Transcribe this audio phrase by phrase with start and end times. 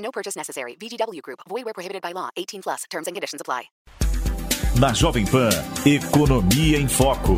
[0.00, 0.76] No purchase necessary.
[0.80, 1.40] VGW Group.
[1.48, 2.30] Void where prohibited by law.
[2.36, 2.84] 18 plus.
[2.90, 3.70] Terms and conditions apply.
[4.78, 5.50] Na Jovem Pan,
[5.84, 7.36] Economia em Foco.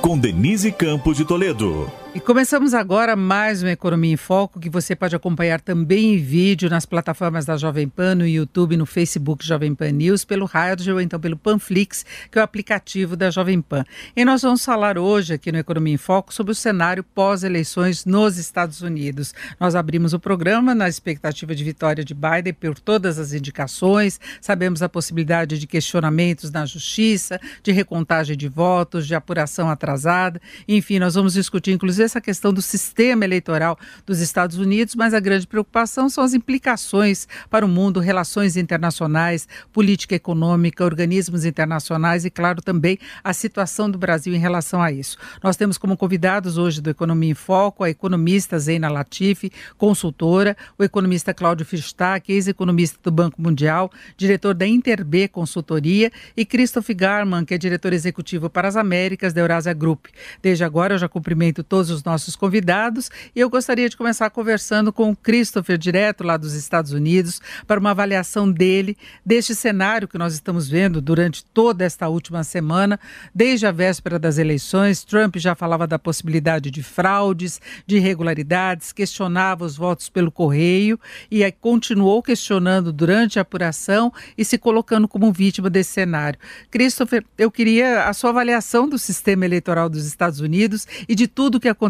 [0.00, 2.01] Com Denise Campos de Toledo.
[2.14, 6.68] E começamos agora mais uma Economia em Foco que você pode acompanhar também em vídeo
[6.68, 11.00] nas plataformas da Jovem Pan, no YouTube, no Facebook Jovem Pan News, pelo rádio ou
[11.00, 13.82] então pelo Panflix, que é o aplicativo da Jovem Pan.
[14.14, 18.36] E nós vamos falar hoje aqui no Economia em Foco sobre o cenário pós-eleições nos
[18.36, 19.34] Estados Unidos.
[19.58, 24.82] Nós abrimos o programa na expectativa de vitória de Biden por todas as indicações, sabemos
[24.82, 30.38] a possibilidade de questionamentos na justiça, de recontagem de votos, de apuração atrasada,
[30.68, 35.20] enfim, nós vamos discutir inclusive essa questão do sistema eleitoral dos Estados Unidos, mas a
[35.20, 42.30] grande preocupação são as implicações para o mundo, relações internacionais, política econômica, organismos internacionais e,
[42.30, 45.16] claro, também a situação do Brasil em relação a isso.
[45.42, 50.84] Nós temos como convidados hoje do Economia em Foco a economista Zeina Latifi, consultora, o
[50.84, 57.54] economista Cláudio Firstack, ex-economista do Banco Mundial, diretor da Interb Consultoria, e Christoph Garman, que
[57.54, 60.06] é diretor executivo para as Américas da Eurásia Group.
[60.40, 64.92] Desde agora eu já cumprimento todos os nossos convidados e eu gostaria de começar conversando
[64.92, 70.18] com o Christopher, direto lá dos Estados Unidos, para uma avaliação dele deste cenário que
[70.18, 72.98] nós estamos vendo durante toda esta última semana,
[73.34, 75.04] desde a véspera das eleições.
[75.04, 80.98] Trump já falava da possibilidade de fraudes, de irregularidades, questionava os votos pelo correio
[81.30, 86.38] e continuou questionando durante a apuração e se colocando como vítima desse cenário.
[86.70, 91.60] Christopher, eu queria a sua avaliação do sistema eleitoral dos Estados Unidos e de tudo
[91.60, 91.81] que aconteceu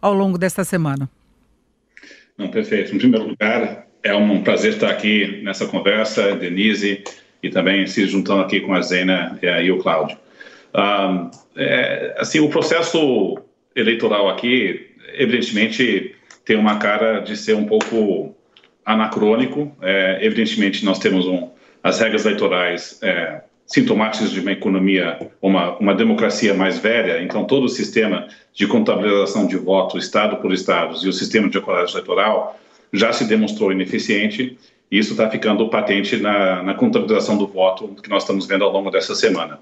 [0.00, 1.08] ao longo desta semana.
[2.36, 2.94] Não, perfeito.
[2.94, 7.04] Em primeiro lugar, é um prazer estar aqui nessa conversa, Denise,
[7.42, 10.16] e também se juntando aqui com a Zena e o Cláudio.
[10.74, 13.38] Um, é, assim, o processo
[13.74, 16.14] eleitoral aqui, evidentemente,
[16.44, 18.34] tem uma cara de ser um pouco
[18.84, 19.76] anacrônico.
[19.82, 21.50] É, evidentemente, nós temos um,
[21.82, 27.64] as regras eleitorais é, sintomáticos de uma economia, uma, uma democracia mais velha, então todo
[27.64, 32.58] o sistema de contabilização de voto, estado por estados, e o sistema de colégio eleitoral
[32.92, 34.58] já se demonstrou ineficiente,
[34.90, 38.72] e isso está ficando patente na, na, contabilização do voto que nós estamos vendo ao
[38.72, 39.60] longo dessa semana.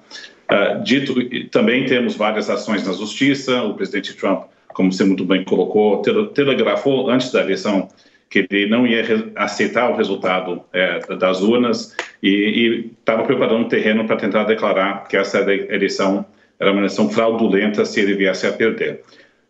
[0.50, 1.14] Uh, dito,
[1.50, 6.00] também temos várias ações na justiça, o presidente Trump, como você muito bem colocou,
[6.32, 7.90] telegrafou antes da eleição
[8.30, 9.02] que ele não ia
[9.36, 15.16] aceitar o resultado é, das urnas e estava preparando um terreno para tentar declarar que
[15.16, 16.26] essa eleição
[16.58, 19.02] era uma eleição fraudulenta se ele viesse a perder.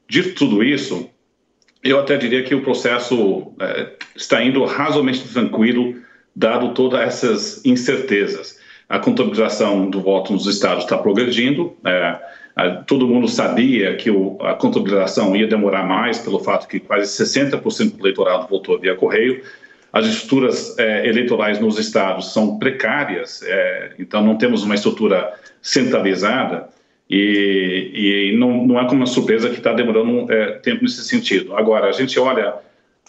[0.09, 1.11] Dito tudo isso,
[1.83, 5.97] eu até diria que o processo é, está indo razoavelmente tranquilo,
[6.34, 8.59] dado todas essas incertezas.
[8.88, 12.19] A contabilização do voto nos estados está progredindo, é,
[12.87, 14.11] todo mundo sabia que
[14.41, 19.43] a contabilização ia demorar mais, pelo fato que quase 60% do eleitorado votou via correio.
[19.93, 25.33] As estruturas é, eleitorais nos estados são precárias, é, então não temos uma estrutura
[25.63, 26.69] centralizada
[27.09, 31.57] e, e não, não, é como uma surpresa que está demorando é, tempo nesse sentido.
[31.57, 32.55] Agora, a gente olha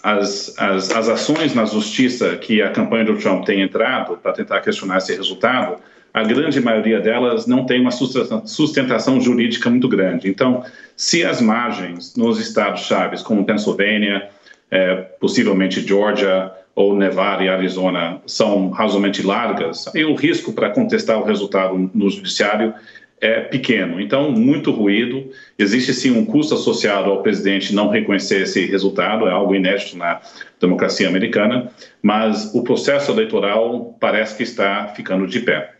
[0.01, 4.61] as, as, as ações na justiça que a campanha do Trump tem entrado para tentar
[4.61, 5.81] questionar esse resultado,
[6.13, 10.29] a grande maioria delas não tem uma sustentação jurídica muito grande.
[10.29, 10.63] Então,
[10.95, 14.29] se as margens nos estados chaves, como Pensilvânia,
[14.71, 21.19] é, possivelmente Georgia ou Nevada e Arizona, são razoavelmente largas, aí o risco para contestar
[21.19, 22.73] o resultado no judiciário
[23.21, 23.99] é pequeno.
[23.99, 25.29] Então, muito ruído.
[25.57, 30.21] Existe sim um custo associado ao presidente não reconhecer esse resultado, é algo inédito na
[30.59, 31.69] democracia americana,
[32.01, 35.78] mas o processo eleitoral parece que está ficando de pé.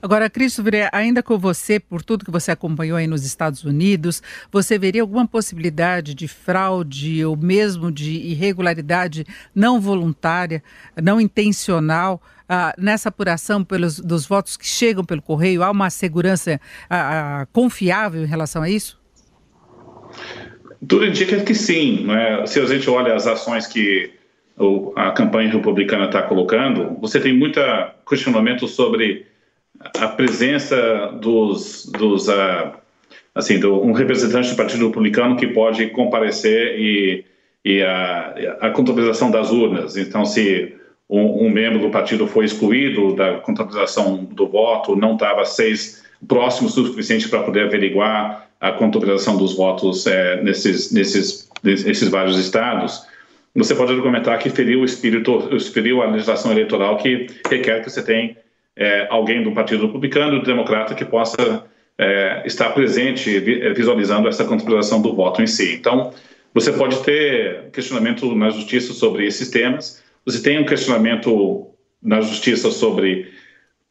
[0.00, 4.78] Agora, Christopher, ainda com você, por tudo que você acompanhou aí nos Estados Unidos, você
[4.78, 10.62] veria alguma possibilidade de fraude ou mesmo de irregularidade não voluntária,
[11.00, 12.22] não intencional?
[12.48, 16.58] Ah, nessa apuração pelos, dos votos que chegam pelo correio, há uma segurança
[16.88, 18.98] ah, ah confiável em relação a isso?
[20.86, 22.06] Tudo indica que sim.
[22.06, 22.46] Né?
[22.46, 24.18] Se a gente olha as ações que
[24.96, 27.60] a campanha republicana está colocando, você tem muito
[28.08, 29.26] questionamento sobre
[29.96, 32.72] a presença dos, dos uh,
[33.34, 37.24] assim, do, um representante do Partido Republicano que pode comparecer e,
[37.64, 39.96] e a, a contabilização das urnas.
[39.96, 40.74] Então, se
[41.08, 46.68] um, um, membro do partido foi excluído da contabilização do voto, não estava seis próximo
[46.68, 53.06] o suficiente para poder averiguar a contabilização dos votos é, nesses, nesses, nesses vários estados,
[53.54, 58.02] você pode argumentar que feriu o espírito, feriu a legislação eleitoral que requer que você
[58.02, 58.36] tenha
[58.78, 61.64] é, alguém do Partido Republicano, do Democrata, que possa
[61.98, 65.74] é, estar presente, é, visualizando essa contabilização do voto em si.
[65.74, 66.12] Então,
[66.54, 71.66] você pode ter questionamento na justiça sobre esses temas, você tem um questionamento
[72.00, 73.28] na justiça sobre,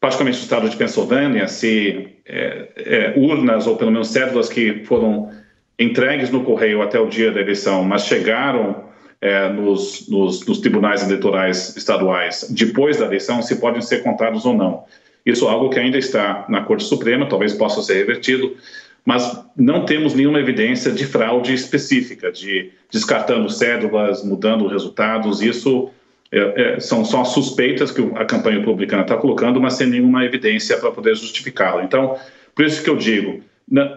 [0.00, 5.30] particularmente o estado de Pensilvânia, se é, é, urnas, ou pelo menos cédulas que foram
[5.78, 8.87] entregues no correio até o dia da eleição, mas chegaram
[9.20, 14.54] é, nos, nos, nos, tribunais eleitorais estaduais depois da eleição, se podem ser contados ou
[14.54, 14.84] não.
[15.26, 18.56] Isso é algo que ainda está na Corte Suprema, talvez possa ser revertido,
[19.04, 25.42] mas não temos nenhuma evidência de fraude específica, de descartando cédulas, mudando resultados.
[25.42, 25.90] Isso
[26.30, 30.76] é, é, são só suspeitas que a campanha republicana está colocando, mas sem nenhuma evidência
[30.76, 31.82] para poder justificá-la.
[31.82, 32.16] Então,
[32.54, 33.42] por isso que eu digo,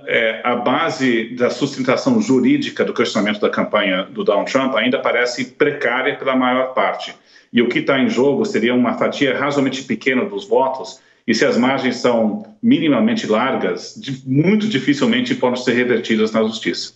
[0.07, 5.45] é, a base da sustentação jurídica do questionamento da campanha do Donald Trump ainda parece
[5.45, 7.13] precária pela maior parte.
[7.53, 11.45] E o que está em jogo seria uma fatia razoavelmente pequena dos votos, e se
[11.45, 16.93] as margens são minimamente largas, muito dificilmente podem ser revertidas na justiça.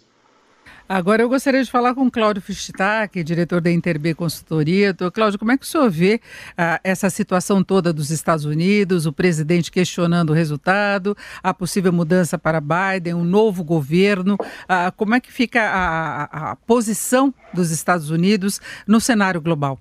[0.88, 4.94] Agora eu gostaria de falar com Cláudio Fischtak, diretor da Interb Consultoria.
[5.12, 6.22] Cláudio, como é que o senhor vê
[6.56, 12.38] ah, essa situação toda dos Estados Unidos, o presidente questionando o resultado, a possível mudança
[12.38, 14.38] para Biden, um novo governo?
[14.70, 19.80] Ah, como é que fica a, a, a posição dos Estados Unidos no cenário global?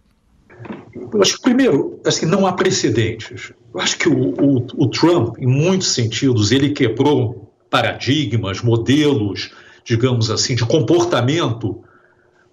[1.12, 3.52] Eu acho que, primeiro, assim, não há precedentes.
[3.74, 9.50] Eu acho que o, o, o Trump, em muitos sentidos, ele quebrou paradigmas, modelos,
[9.84, 11.84] digamos assim, de comportamento,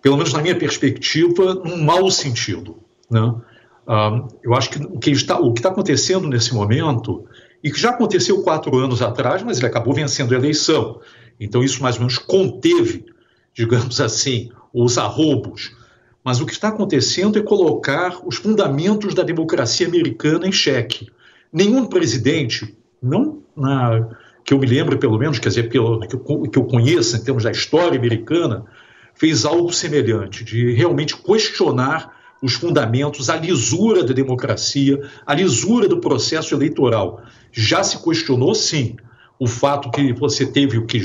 [0.02, 2.78] pelo menos na minha perspectiva, num mau sentido.
[3.10, 3.22] Né?
[3.22, 7.26] Uh, eu acho que o que está, o que está acontecendo nesse momento,
[7.64, 11.00] e que já aconteceu quatro anos atrás, mas ele acabou vencendo a eleição.
[11.40, 13.06] Então, isso mais ou menos conteve,
[13.54, 15.76] digamos assim, os arroubos.
[16.24, 21.10] Mas o que está acontecendo é colocar os fundamentos da democracia americana em xeque.
[21.52, 24.08] Nenhum presidente, não na
[24.44, 27.44] que eu me lembro, pelo menos, quer dizer, que eu, que eu conheça em termos
[27.44, 28.66] da história americana,
[29.14, 32.12] fez algo semelhante, de realmente questionar
[32.42, 37.22] os fundamentos, a lisura da democracia, a lisura do processo eleitoral.
[37.52, 38.96] Já se questionou, sim,
[39.40, 41.02] o fato que você teve o que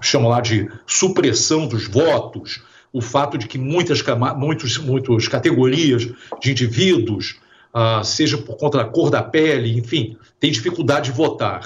[0.00, 2.62] chamam lá de supressão dos votos,
[2.92, 4.02] o fato de que muitas,
[4.36, 6.08] muitos, muitas categorias
[6.42, 7.38] de indivíduos,
[7.74, 11.62] uh, seja por conta da cor da pele, enfim, têm dificuldade de votar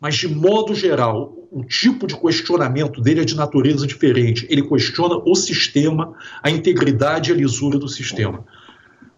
[0.00, 4.46] mas de modo geral, o tipo de questionamento dele é de natureza diferente.
[4.48, 8.44] Ele questiona o sistema, a integridade e a lisura do sistema.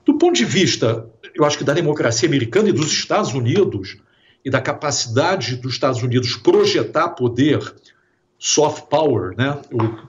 [0.04, 3.96] Do ponto de vista, eu acho que da democracia americana e dos Estados Unidos,
[4.44, 7.60] e da capacidade dos Estados Unidos projetar poder,
[8.36, 9.56] soft power, né?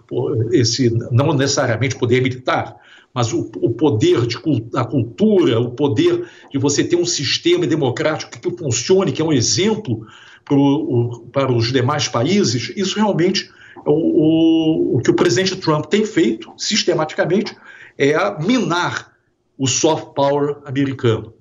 [0.09, 2.75] O, esse não necessariamente poder militar,
[3.13, 4.39] mas o, o poder de,
[4.71, 9.31] da cultura, o poder de você ter um sistema democrático que funcione, que é um
[9.31, 10.07] exemplo
[10.45, 13.49] pro, para os demais países, isso realmente
[13.85, 17.55] é o, o, o que o presidente Trump tem feito sistematicamente
[17.97, 19.13] é minar
[19.57, 21.33] o soft power americano.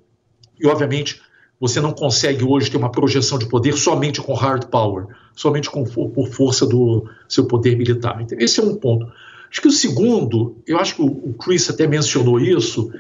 [0.59, 1.21] E, obviamente,
[1.59, 5.85] você não consegue hoje ter uma projeção de poder somente com hard power, somente com,
[5.85, 8.21] por força do seu poder militar.
[8.21, 9.07] Então, esse é um ponto.
[9.51, 12.91] Acho que o segundo, eu acho que o Chris até mencionou isso,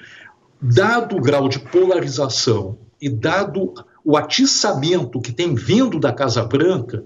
[0.60, 3.74] dado o grau de polarização e dado
[4.04, 7.04] o atiçamento que tem vindo da Casa Branca,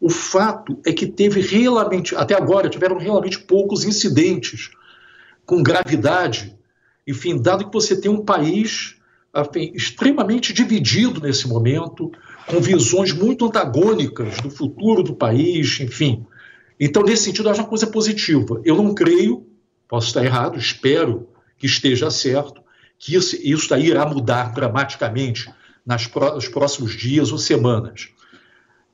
[0.00, 4.70] o fato é que teve realmente, até agora, tiveram realmente poucos incidentes
[5.44, 6.56] com gravidade.
[7.06, 8.96] Enfim, dado que você tem um país
[9.34, 12.10] enfim, extremamente dividido nesse momento,
[12.46, 16.24] com visões muito antagônicas do futuro do país, enfim.
[16.78, 18.60] Então, nesse sentido, acho uma coisa positiva.
[18.64, 19.46] Eu não creio,
[19.88, 22.62] posso estar errado, espero que esteja certo,
[22.98, 25.52] que isso, isso daí irá mudar dramaticamente
[25.86, 28.08] nas nos próximos dias ou semanas.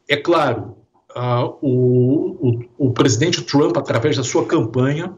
[0.06, 0.76] É claro,
[1.16, 5.14] uh, o, o, o, presidente Trump, através da sua campanha,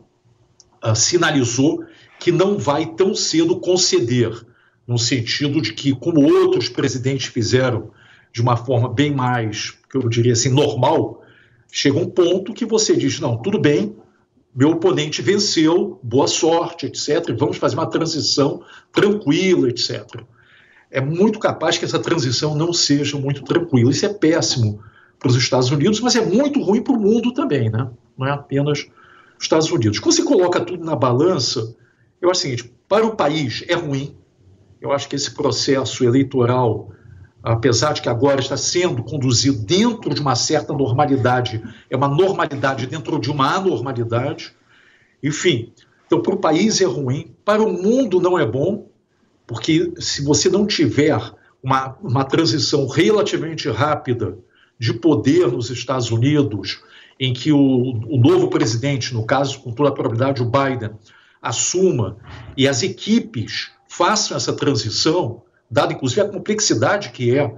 [0.84, 1.84] uh, sinalizou
[2.20, 4.46] que não vai tão cedo conceder,
[4.86, 7.90] no sentido de que, como outros presidentes fizeram
[8.32, 11.22] de uma forma bem mais, que eu diria assim, normal,
[11.72, 13.96] chega um ponto que você diz: não, tudo bem,
[14.54, 17.34] meu oponente venceu, boa sorte, etc.
[17.36, 18.62] Vamos fazer uma transição
[18.92, 20.24] tranquila, etc
[20.94, 23.90] é muito capaz que essa transição não seja muito tranquila.
[23.90, 24.80] Isso é péssimo
[25.18, 27.90] para os Estados Unidos, mas é muito ruim para o mundo também, né?
[28.16, 28.86] Não é apenas
[29.36, 29.98] os Estados Unidos.
[29.98, 31.74] Quando você coloca tudo na balança,
[32.22, 34.14] eu acho o seguinte: para o país é ruim.
[34.80, 36.92] Eu acho que esse processo eleitoral,
[37.42, 41.60] apesar de que agora está sendo conduzido dentro de uma certa normalidade,
[41.90, 44.54] é uma normalidade dentro de uma anormalidade.
[45.20, 45.72] Enfim,
[46.06, 48.93] então para o país é ruim, para o mundo não é bom,
[49.46, 51.18] porque se você não tiver
[51.62, 54.36] uma, uma transição relativamente rápida
[54.78, 56.82] de poder nos Estados Unidos,
[57.18, 60.90] em que o, o novo presidente, no caso, com toda a probabilidade, o Biden,
[61.40, 62.16] assuma
[62.56, 67.54] e as equipes façam essa transição, dado inclusive a complexidade que é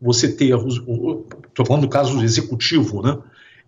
[0.00, 3.18] você ter, estou falando do caso executivo, né?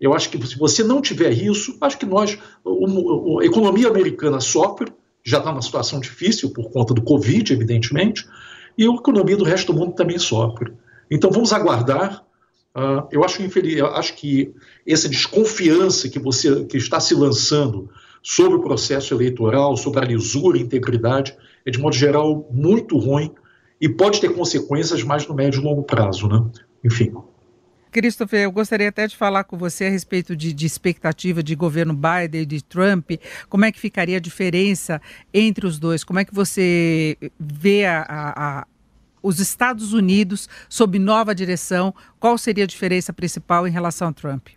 [0.01, 4.91] Eu acho que se você não tiver isso, acho que nós, a economia americana sofre,
[5.23, 8.27] já está numa situação difícil por conta do Covid, evidentemente,
[8.77, 10.73] e a economia do resto do mundo também sofre.
[11.09, 12.23] Então vamos aguardar.
[12.75, 14.53] Uh, eu acho infeliz, eu acho que
[14.85, 17.89] essa desconfiança que você que está se lançando
[18.21, 23.31] sobre o processo eleitoral, sobre a lisura e integridade, é de modo geral muito ruim
[23.79, 26.43] e pode ter consequências mais no médio e longo prazo, né?
[26.83, 27.13] Enfim.
[27.93, 31.93] Christopher, eu gostaria até de falar com você a respeito de, de, expectativa de governo
[31.93, 33.11] Biden e de Trump.
[33.47, 34.99] Como é que ficaria a diferença
[35.31, 36.03] entre os dois?
[36.03, 38.67] Como é que você vê a, a, a,
[39.21, 41.93] os Estados Unidos sob nova direção?
[42.19, 44.47] Qual seria a diferença principal em relação a Trump?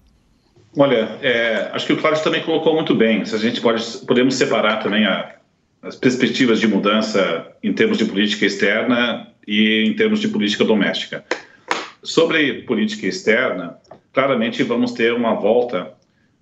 [0.75, 3.23] Olha, é, acho que o Cláudio também colocou muito bem.
[3.27, 5.07] Se a gente pode, podemos separar também
[5.83, 11.23] as perspectivas de mudança em termos de política externa e em termos de política doméstica.
[12.03, 13.79] Sobre política externa,
[14.13, 15.93] claramente vamos ter uma volta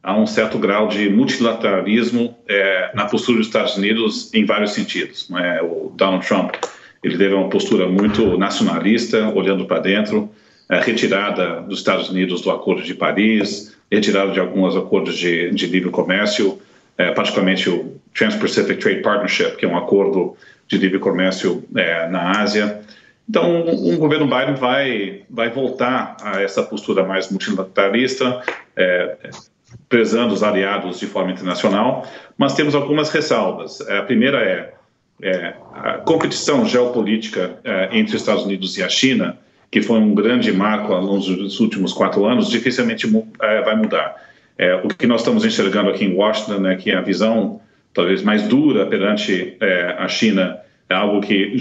[0.03, 5.29] a um certo grau de multilateralismo é, na postura dos Estados Unidos em vários sentidos.
[5.31, 5.63] É?
[5.63, 6.55] O Donald Trump
[7.03, 10.31] ele teve uma postura muito nacionalista, olhando para dentro,
[10.71, 15.67] é, retirada dos Estados Unidos do Acordo de Paris, retirada de alguns acordos de, de
[15.67, 16.59] livre comércio,
[16.97, 20.35] é, particularmente o Trans-Pacific Trade Partnership, que é um acordo
[20.67, 22.81] de livre comércio é, na Ásia.
[23.29, 28.43] Então, um, governo Biden vai, vai voltar a essa postura mais multilateralista,
[28.77, 29.17] é,
[29.89, 33.81] prezando os aliados de forma internacional, mas temos algumas ressalvas.
[33.89, 34.75] A primeira é,
[35.23, 39.39] é a competição geopolítica é, entre os Estados Unidos e a China,
[39.71, 43.07] que foi um grande marco ao longo dos últimos quatro anos, dificilmente
[43.41, 44.15] é, vai mudar.
[44.57, 47.61] É, o que nós estamos enxergando aqui em Washington é que a visão
[47.93, 51.57] talvez mais dura perante é, a China é algo que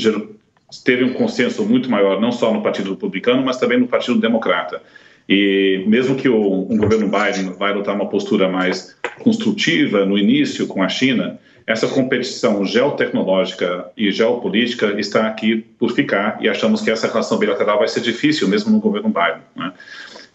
[0.82, 4.82] teve um consenso muito maior, não só no Partido Republicano, mas também no Partido Democrata.
[5.28, 10.68] E mesmo que o um governo Biden vai adotar uma postura mais construtiva no início
[10.68, 16.92] com a China, essa competição geotecnológica e geopolítica está aqui por ficar e achamos que
[16.92, 19.44] essa relação bilateral vai ser difícil mesmo no governo Biden.
[19.56, 19.74] Né?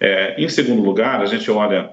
[0.01, 1.91] É, em segundo lugar, a gente olha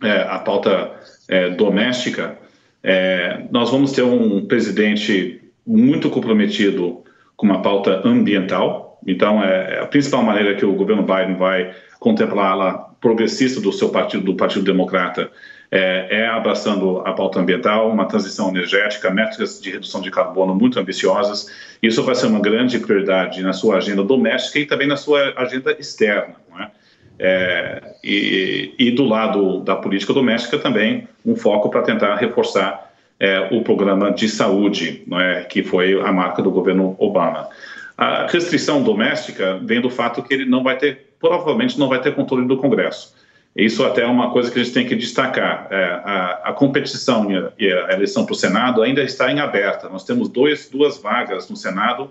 [0.00, 0.92] é, a pauta
[1.28, 2.38] é, doméstica.
[2.84, 7.02] É, nós vamos ter um presidente muito comprometido
[7.36, 9.00] com uma pauta ambiental.
[9.06, 13.88] Então, é, é a principal maneira que o governo Biden vai contemplá-la progressista do seu
[13.88, 15.30] partido, do Partido Democrata,
[15.70, 20.78] é, é, abraçando a pauta ambiental, uma transição energética, métricas de redução de carbono muito
[20.78, 21.50] ambiciosas.
[21.82, 25.72] Isso vai ser uma grande prioridade na sua agenda doméstica e também na sua agenda
[25.78, 26.36] externa.
[26.60, 26.82] É?
[27.18, 32.91] É, e, e, do lado da política doméstica também um foco para tentar reforçar
[33.22, 37.48] é, o programa de saúde, não é, que foi a marca do governo Obama.
[37.96, 42.16] A restrição doméstica vem do fato que ele não vai ter, provavelmente não vai ter
[42.16, 43.14] controle do Congresso.
[43.54, 45.68] Isso até é uma coisa que a gente tem que destacar.
[45.70, 49.88] É, a, a, competição e a, eleição para o Senado ainda está em aberta.
[49.88, 52.10] Nós temos dois, duas vagas no Senado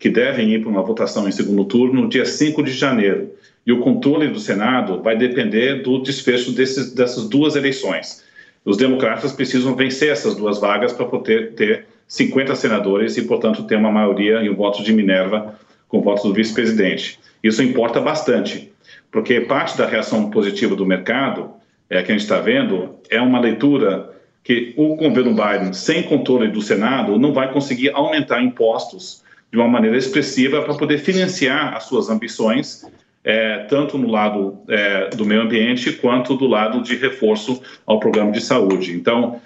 [0.00, 3.30] que devem ir para uma votação em segundo turno no dia 5 de janeiro.
[3.64, 8.26] E o controle do Senado vai depender do desfecho desses, dessas duas eleições.
[8.68, 13.76] Os democratas precisam vencer essas duas vagas para poder ter 50 senadores e, portanto, ter
[13.76, 15.58] uma maioria em votos de Minerva
[15.88, 17.18] com votos do vice-presidente.
[17.42, 18.70] Isso importa bastante,
[19.10, 21.48] porque parte da reação positiva do mercado,
[21.88, 26.48] é, que a gente está vendo, é uma leitura que o governo Biden, sem controle
[26.48, 31.84] do Senado, não vai conseguir aumentar impostos de uma maneira expressiva para poder financiar as
[31.84, 32.84] suas ambições
[33.24, 38.32] é, tanto no lado é, do meio ambiente quanto do lado de reforço ao programa
[38.32, 38.92] de saúde.
[38.92, 39.40] Então,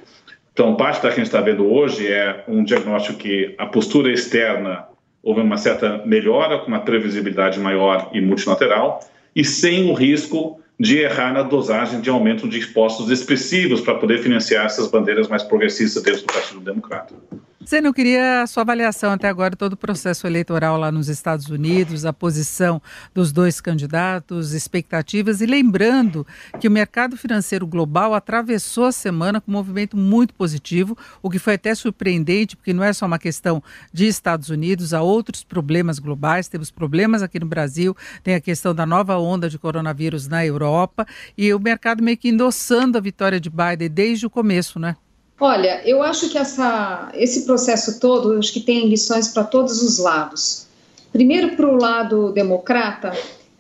[0.53, 4.13] então parte da que a gente está vendo hoje é um diagnóstico que a postura
[4.13, 4.87] externa
[5.23, 9.01] houve uma certa melhora, com uma previsibilidade maior e multilateral,
[9.35, 14.19] e sem o risco de errar na dosagem de aumento de impostos expressivos para poder
[14.19, 17.15] financiar essas bandeiras mais progressistas dentro do Partido Democrata.
[17.65, 21.47] Você não queria a sua avaliação até agora todo o processo eleitoral lá nos Estados
[21.49, 22.83] Unidos, a posição
[23.15, 26.27] dos dois candidatos, expectativas e lembrando
[26.61, 31.39] que o mercado financeiro global atravessou a semana com um movimento muito positivo, o que
[31.39, 36.01] foi até surpreendente, porque não é só uma questão de Estados Unidos, há outros problemas
[36.01, 40.45] globais, temos problemas aqui no Brasil, tem a questão da nova onda de coronavírus na
[40.45, 41.07] Europa
[41.39, 44.97] e o mercado meio que endossando a vitória de Biden desde o começo, né?
[45.45, 49.99] Olha, eu acho que essa, esse processo todo, acho que tem lições para todos os
[49.99, 50.69] lados.
[51.13, 53.13] Primeiro, para o lado democrata,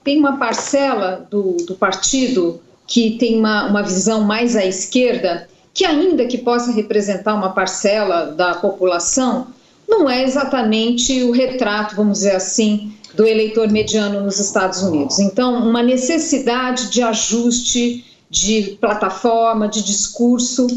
[0.04, 5.84] tem uma parcela do, do partido que tem uma, uma visão mais à esquerda, que
[5.84, 9.48] ainda que possa representar uma parcela da população,
[9.88, 15.18] não é exatamente o retrato, vamos dizer assim, do eleitor mediano nos Estados Unidos.
[15.18, 20.68] Então, uma necessidade de ajuste de plataforma, de discurso.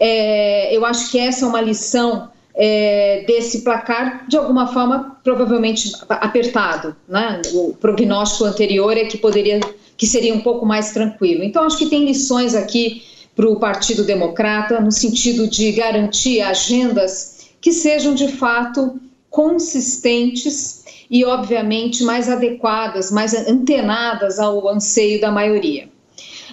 [0.00, 5.92] É, eu acho que essa é uma lição é, desse placar, de alguma forma, provavelmente
[6.08, 6.94] apertado.
[7.08, 7.42] Né?
[7.52, 9.60] O prognóstico anterior é que poderia,
[9.96, 11.42] que seria um pouco mais tranquilo.
[11.42, 13.02] Então, acho que tem lições aqui
[13.34, 21.24] para o Partido Democrata no sentido de garantir agendas que sejam de fato consistentes e,
[21.24, 25.88] obviamente, mais adequadas, mais antenadas ao anseio da maioria.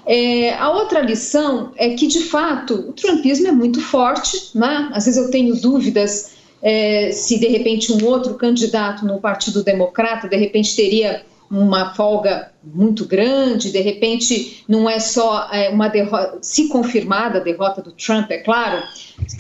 [0.06, 4.90] É, a outra lição é que, de fato, o trumpismo é muito forte, né?
[4.94, 6.32] às vezes eu tenho dúvidas
[6.62, 12.50] é, se, de repente, um outro candidato no Partido Democrata, de repente, teria uma folga
[12.64, 17.92] muito grande, de repente não é só é, uma derrota, se confirmada a derrota do
[17.92, 18.82] Trump, é claro,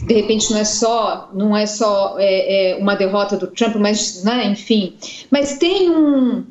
[0.03, 4.25] de repente não é só não é só é, é uma derrota do Trump, mas
[4.25, 4.93] né, enfim,
[5.29, 6.43] mas tem um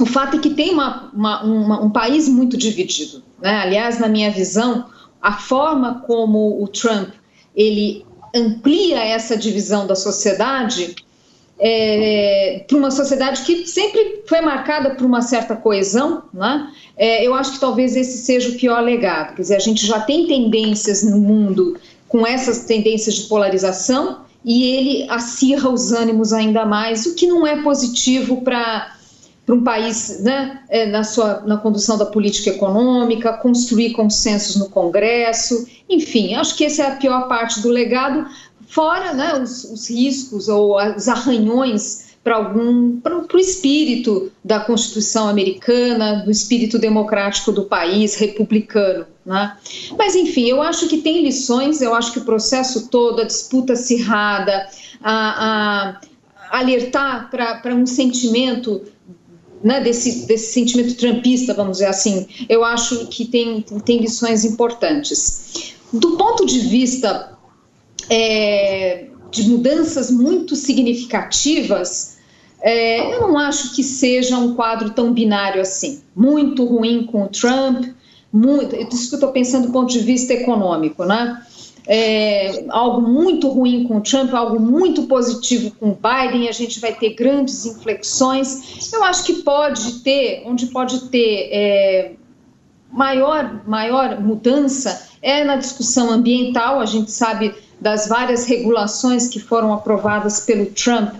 [0.00, 3.22] o fato é que tem uma, uma, uma, um país muito dividido.
[3.40, 3.54] Né?
[3.56, 4.86] Aliás, na minha visão,
[5.20, 7.10] a forma como o Trump
[7.54, 10.96] ele amplia essa divisão da sociedade
[11.58, 16.68] é, para uma sociedade que sempre foi marcada por uma certa coesão, né?
[16.96, 19.36] É, eu acho que talvez esse seja o pior legado.
[19.36, 24.64] Quer dizer, a gente já tem tendências no mundo com essas tendências de polarização e
[24.64, 28.93] ele acirra os ânimos ainda mais, o que não é positivo para
[29.44, 34.70] para um país né, é, na, sua, na condução da política econômica, construir consensos no
[34.70, 38.26] Congresso, enfim, acho que essa é a pior parte do legado,
[38.68, 45.28] fora né, os, os riscos ou os arranhões para algum para o espírito da Constituição
[45.28, 49.06] americana, do espírito democrático do país, republicano.
[49.26, 49.54] Né?
[49.98, 53.74] Mas, enfim, eu acho que tem lições, eu acho que o processo todo, a disputa
[53.74, 54.66] acirrada,
[55.02, 55.98] a,
[56.50, 58.80] a alertar para um sentimento
[59.64, 65.74] né, desse, desse sentimento trampista, vamos dizer assim, eu acho que tem, tem lições importantes.
[65.90, 67.38] Do ponto de vista
[68.10, 72.18] é, de mudanças muito significativas,
[72.60, 76.02] é, eu não acho que seja um quadro tão binário assim.
[76.14, 77.86] Muito ruim com o Trump,
[78.30, 81.40] muito, isso que eu estou pensando do ponto de vista econômico, né?
[81.86, 86.80] É, algo muito ruim com o Trump, algo muito positivo com o Biden, a gente
[86.80, 88.92] vai ter grandes inflexões.
[88.92, 92.12] Eu acho que pode ter, onde pode ter é,
[92.90, 96.80] maior, maior mudança é na discussão ambiental.
[96.80, 101.14] A gente sabe das várias regulações que foram aprovadas pelo Trump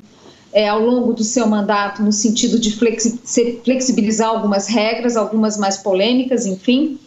[0.51, 6.47] é, ao longo do seu mandato, no sentido de flexibilizar algumas regras, algumas mais polêmicas,
[6.47, 6.99] enfim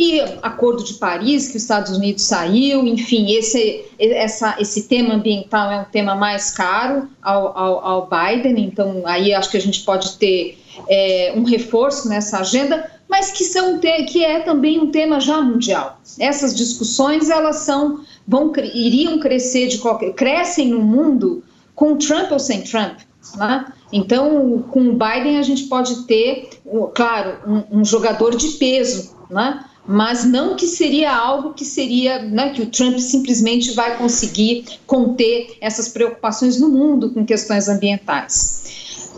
[0.00, 5.70] e Acordo de Paris, que os Estados Unidos saiu, enfim, esse, essa, esse tema ambiental
[5.70, 9.82] é um tema mais caro ao, ao, ao Biden, então aí acho que a gente
[9.82, 10.58] pode ter
[10.88, 16.00] é, um reforço nessa agenda, mas que, são, que é também um tema já mundial.
[16.18, 22.38] Essas discussões, elas são, vão, iriam crescer de qualquer, crescem no mundo com Trump ou
[22.38, 23.00] sem Trump,
[23.36, 23.66] né?
[23.92, 26.48] Então, com o Biden a gente pode ter,
[26.94, 29.66] claro, um, um jogador de peso, né?
[29.86, 35.56] Mas não que seria algo que seria, né, que o Trump simplesmente vai conseguir conter
[35.60, 39.10] essas preocupações no mundo com questões ambientais.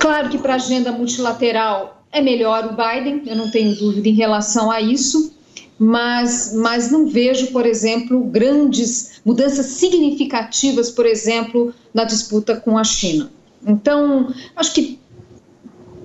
[0.00, 4.14] Claro que para a agenda multilateral é melhor o Biden, eu não tenho dúvida em
[4.14, 5.32] relação a isso,
[5.78, 12.84] mas, mas não vejo, por exemplo, grandes mudanças significativas, por exemplo, na disputa com a
[12.84, 13.30] China.
[13.66, 14.98] Então, acho que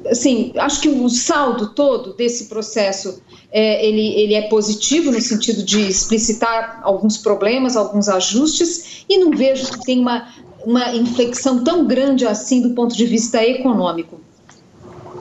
[0.09, 5.63] assim, acho que o saldo todo desse processo é, ele, ele é positivo no sentido
[5.63, 10.27] de explicitar alguns problemas, alguns ajustes, e não vejo que tem uma,
[10.65, 14.21] uma inflexão tão grande assim do ponto de vista econômico.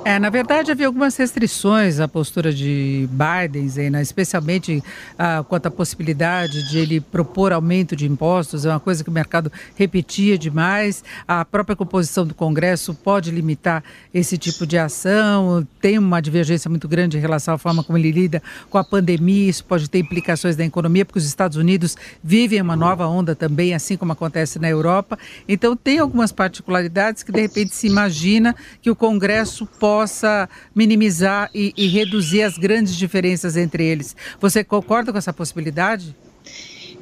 [0.02, 4.82] É, na verdade, havia algumas restrições à postura de Biden, Zena, especialmente
[5.18, 9.12] ah, quanto à possibilidade de ele propor aumento de impostos, é uma coisa que o
[9.12, 11.04] mercado repetia demais.
[11.28, 16.88] A própria composição do Congresso pode limitar esse tipo de ação, tem uma divergência muito
[16.88, 20.56] grande em relação à forma como ele lida com a pandemia, isso pode ter implicações
[20.56, 24.68] na economia, porque os Estados Unidos vivem uma nova onda também, assim como acontece na
[24.68, 25.18] Europa.
[25.46, 31.50] Então, tem algumas particularidades que, de repente, se imagina que o Congresso pode possa minimizar
[31.52, 34.14] e, e reduzir as grandes diferenças entre eles.
[34.40, 36.14] Você concorda com essa possibilidade?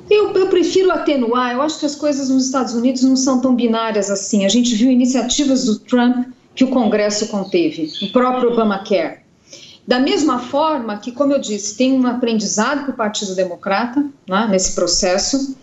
[0.09, 1.53] Eu, eu, prefiro atenuar.
[1.53, 4.47] Eu acho que as coisas nos Estados Unidos não são tão binárias assim.
[4.47, 9.19] A gente viu iniciativas do Trump que o Congresso conteve, o próprio Obamacare.
[9.87, 14.49] Da mesma forma que, como eu disse, tem um aprendizado para o Partido Democrata né,
[14.51, 15.55] nesse processo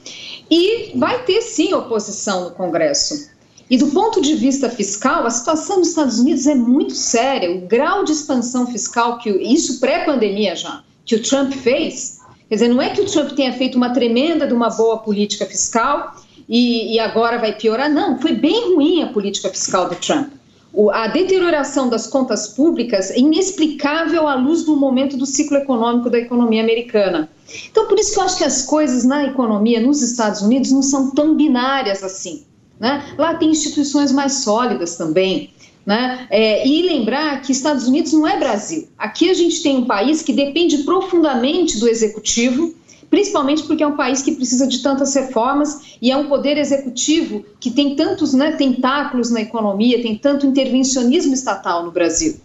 [0.49, 3.29] e vai ter sim oposição no Congresso.
[3.69, 7.51] E do ponto de vista fiscal, a situação nos Estados Unidos é muito séria.
[7.51, 12.67] O grau de expansão fiscal, que isso pré-pandemia já, que o Trump fez, quer dizer,
[12.67, 16.15] não é que o Trump tenha feito uma tremenda de uma boa política fiscal
[16.47, 18.21] e, e agora vai piorar, não.
[18.21, 20.31] Foi bem ruim a política fiscal do Trump.
[20.71, 26.09] O, a deterioração das contas públicas é inexplicável à luz do momento do ciclo econômico
[26.09, 27.29] da economia americana.
[27.71, 30.83] Então, por isso que eu acho que as coisas na economia nos Estados Unidos não
[30.83, 32.43] são tão binárias assim.
[32.79, 33.13] Né?
[33.17, 35.51] Lá tem instituições mais sólidas também.
[35.85, 36.27] Né?
[36.31, 38.87] É, e lembrar que Estados Unidos não é Brasil.
[38.97, 42.73] Aqui a gente tem um país que depende profundamente do executivo,
[43.09, 47.45] principalmente porque é um país que precisa de tantas reformas e é um poder executivo
[47.59, 52.35] que tem tantos né, tentáculos na economia, tem tanto intervencionismo estatal no Brasil.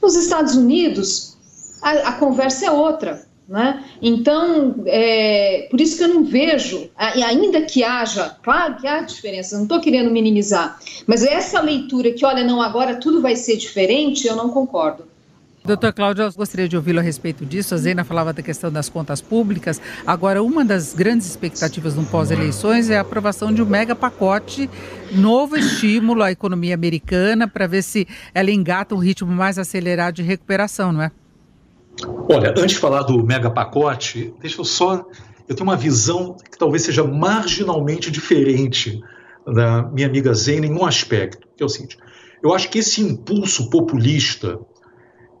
[0.00, 1.36] Nos Estados Unidos,
[1.82, 3.26] a, a conversa é outra.
[3.46, 3.84] Né?
[4.00, 9.56] Então, é, por isso que eu não vejo, ainda que haja, claro que há diferença,
[9.56, 14.26] não estou querendo minimizar, mas essa leitura que, olha, não, agora tudo vai ser diferente,
[14.26, 15.04] eu não concordo.
[15.62, 17.74] Doutor Cláudio, eu gostaria de ouvi-lo a respeito disso.
[17.74, 19.80] A Zena falava da questão das contas públicas.
[20.06, 24.68] Agora, uma das grandes expectativas no pós-eleições é a aprovação de um mega pacote,
[25.10, 30.22] novo estímulo à economia americana, para ver se ela engata um ritmo mais acelerado de
[30.22, 31.10] recuperação, não é?
[32.28, 35.04] Olha, antes de falar do mega pacote, deixa eu só.
[35.48, 39.00] Eu tenho uma visão que talvez seja marginalmente diferente
[39.46, 41.98] da minha amiga Zena em um aspecto, que é o seguinte:
[42.42, 44.58] eu acho que esse impulso populista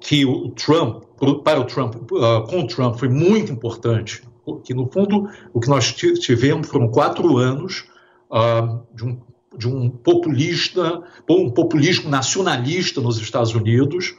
[0.00, 1.04] que o Trump,
[1.42, 4.22] para o Trump, uh, com o Trump, foi muito importante,
[4.62, 7.86] que no fundo o que nós tivemos foram quatro anos
[8.30, 9.20] uh, de, um,
[9.56, 14.14] de um populista, um populismo nacionalista nos Estados Unidos,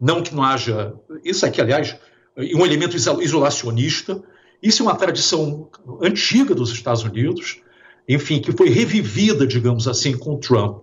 [0.00, 0.94] Não que não haja.
[1.24, 1.96] Isso aqui, aliás,
[2.36, 4.22] um elemento isolacionista.
[4.62, 5.68] Isso é uma tradição
[6.02, 7.60] antiga dos Estados Unidos,
[8.08, 10.82] enfim, que foi revivida, digamos assim, com Trump.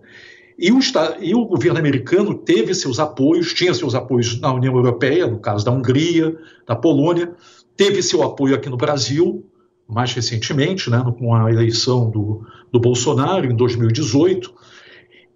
[0.58, 0.80] E o,
[1.20, 5.66] e o, governo americano teve seus apoios, tinha seus apoios na União Europeia, no caso
[5.66, 7.34] da Hungria, da Polônia,
[7.76, 9.44] teve seu apoio aqui no Brasil,
[9.88, 14.54] mais recentemente, né, com a eleição do, do Bolsonaro, em 2018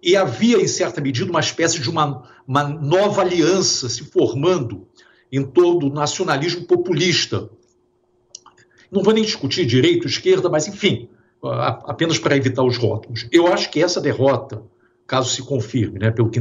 [0.02, 4.86] e havia, em certa medida, uma espécie de uma, uma nova aliança se formando
[5.32, 7.50] em torno do nacionalismo populista.
[8.90, 11.08] Não vou nem discutir direita, esquerda, mas, enfim,
[11.42, 13.26] apenas para evitar os rótulos.
[13.32, 14.62] Eu acho que essa derrota,
[15.06, 16.40] caso se confirme, né, pelo que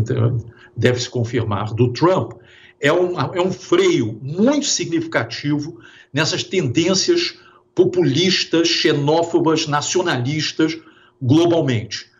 [0.75, 2.33] deve se confirmar, do Trump,
[2.79, 5.79] é um, é um freio muito significativo
[6.13, 7.37] nessas tendências
[7.73, 10.77] populistas, xenófobas, nacionalistas
[11.21, 12.14] globalmente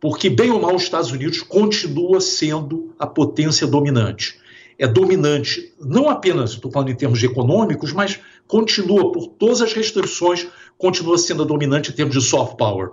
[0.00, 4.38] porque, bem ou mal, os Estados Unidos continua sendo a potência dominante.
[4.78, 10.46] É dominante não apenas, estou falando em termos econômicos, mas continua, por todas as restrições,
[10.76, 12.90] continua sendo a dominante em termos de soft power.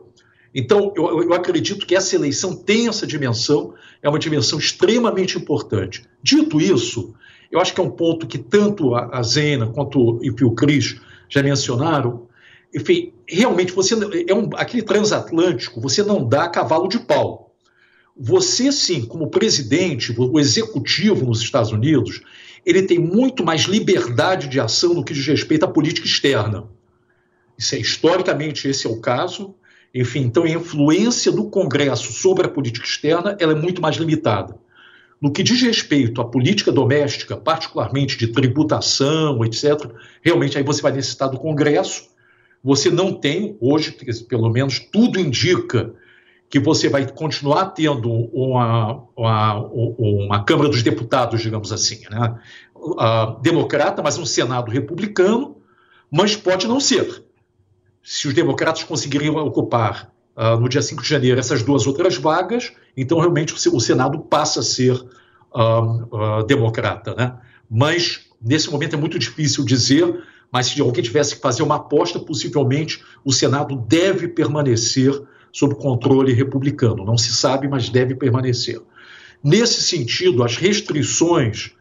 [0.56, 6.06] Então, eu, eu, acredito que essa eleição tem essa dimensão, é uma dimensão extremamente importante.
[6.22, 7.14] Dito isso,
[7.52, 12.28] eu acho que é um ponto que tanto a, Zena quanto o Cris já mencionaram,
[12.74, 13.94] enfim, realmente você
[14.28, 17.56] é um, aquele transatlântico, você não dá cavalo de pau.
[18.18, 22.22] Você sim, como presidente, o executivo nos Estados Unidos,
[22.66, 26.68] ele tem muito mais liberdade de ação no que diz respeito à política externa.
[27.58, 29.56] Isso é historicamente esse é o caso.
[29.94, 34.58] Enfim, então a influência do Congresso sobre a política externa ela é muito mais limitada.
[35.22, 39.90] No que diz respeito à política doméstica, particularmente de tributação, etc.,
[40.22, 42.13] realmente aí você vai necessitar do Congresso
[42.64, 43.92] você não tem, hoje,
[44.28, 45.94] pelo menos, tudo indica
[46.50, 52.40] que você vai continuar tendo uma, uma, uma Câmara dos Deputados, digamos assim, né?
[52.76, 55.58] Uh, democrata, mas um Senado republicano,
[56.12, 57.24] mas pode não ser.
[58.04, 62.72] Se os democratas conseguirem ocupar uh, no dia 5 de janeiro essas duas outras vagas,
[62.96, 67.36] então realmente o Senado passa a ser uh, democrata, né?
[67.70, 70.24] Mas nesse momento é muito difícil dizer,
[70.54, 75.20] mas se alguém tivesse que fazer uma aposta, possivelmente o Senado deve permanecer
[75.52, 77.04] sob controle republicano.
[77.04, 78.80] Não se sabe, mas deve permanecer.
[79.44, 81.72] Nesse sentido, as restrições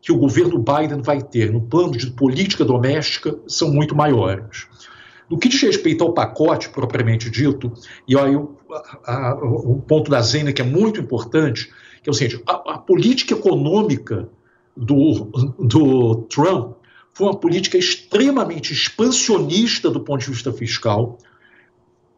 [0.00, 4.66] que o governo Biden vai ter no plano de política doméstica são muito maiores.
[5.30, 7.72] No que diz respeito ao pacote propriamente dito,
[8.08, 8.56] e aí o,
[9.06, 11.70] a, o ponto da Zena que é muito importante,
[12.02, 14.28] que é o seguinte: a, a política econômica
[14.76, 16.81] do, do Trump
[17.12, 21.18] foi uma política extremamente expansionista do ponto de vista fiscal,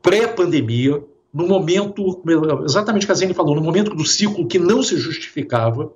[0.01, 1.03] pré-pandemia,
[1.33, 2.23] no momento,
[2.65, 5.93] exatamente o que a Zene falou, no momento do ciclo que não se justificava.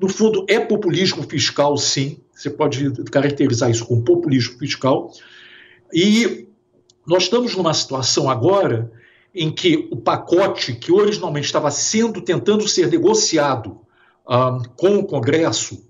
[0.00, 5.12] No fundo, é populismo fiscal, sim, você pode caracterizar isso como populismo fiscal,
[5.92, 6.48] e
[7.06, 8.90] nós estamos numa situação agora
[9.32, 13.78] em que o pacote que originalmente estava sendo tentando ser negociado
[14.26, 15.86] ah, com o Congresso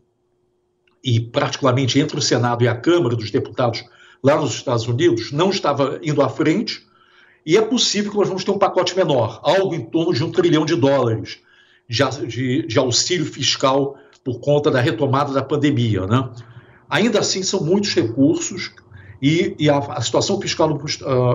[1.04, 3.84] e particularmente entre o Senado e a Câmara dos Deputados
[4.22, 6.82] lá nos Estados Unidos não estava indo à frente
[7.44, 10.32] e é possível que nós vamos ter um pacote menor, algo em torno de um
[10.32, 11.40] trilhão de dólares
[11.86, 16.30] de, de, de auxílio fiscal por conta da retomada da pandemia, né?
[16.88, 18.72] Ainda assim, são muitos recursos
[19.20, 20.80] e, e a, a, situação fiscal,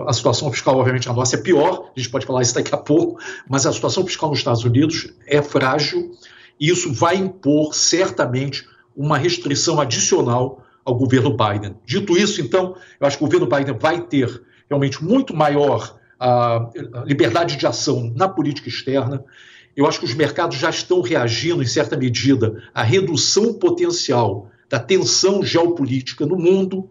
[0.07, 2.77] a situação fiscal, obviamente, a nossa é pior, a gente pode falar isso daqui a
[2.77, 6.11] pouco, mas a situação fiscal nos Estados Unidos é frágil
[6.59, 8.67] e isso vai impor certamente
[9.01, 11.75] uma restrição adicional ao governo Biden.
[11.85, 16.69] Dito isso, então, eu acho que o governo Biden vai ter realmente muito maior a
[17.05, 19.23] liberdade de ação na política externa.
[19.75, 24.79] Eu acho que os mercados já estão reagindo, em certa medida, à redução potencial da
[24.79, 26.89] tensão geopolítica no mundo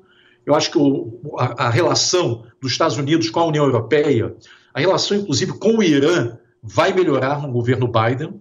[0.49, 4.35] eu acho que o, a, a, relação dos Estados Unidos com a União Europeia,
[4.73, 8.41] a relação, inclusive, com o Irã, vai melhorar no governo Biden.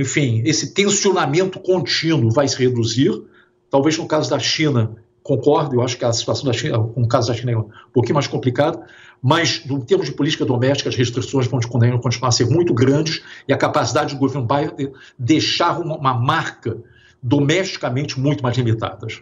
[0.00, 3.10] Enfim, esse tensionamento contínuo vai se reduzir.
[3.68, 7.26] Talvez no caso da China, concordo, eu acho que a situação da China, no caso
[7.26, 8.80] da China é um pouquinho mais complicada,
[9.20, 13.52] mas, em termos de política doméstica, as restrições vão continuar a ser muito grandes e
[13.52, 16.78] a capacidade do governo Biden deixar uma, uma marca
[17.20, 19.20] domesticamente muito mais limitadas.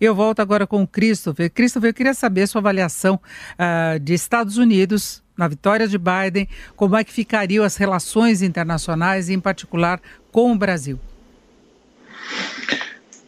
[0.00, 1.50] Eu volto agora com o Christopher.
[1.50, 3.18] Christopher, eu queria saber sua avaliação
[3.54, 9.28] uh, de Estados Unidos na vitória de Biden, como é que ficariam as relações internacionais,
[9.28, 10.98] em particular com o Brasil?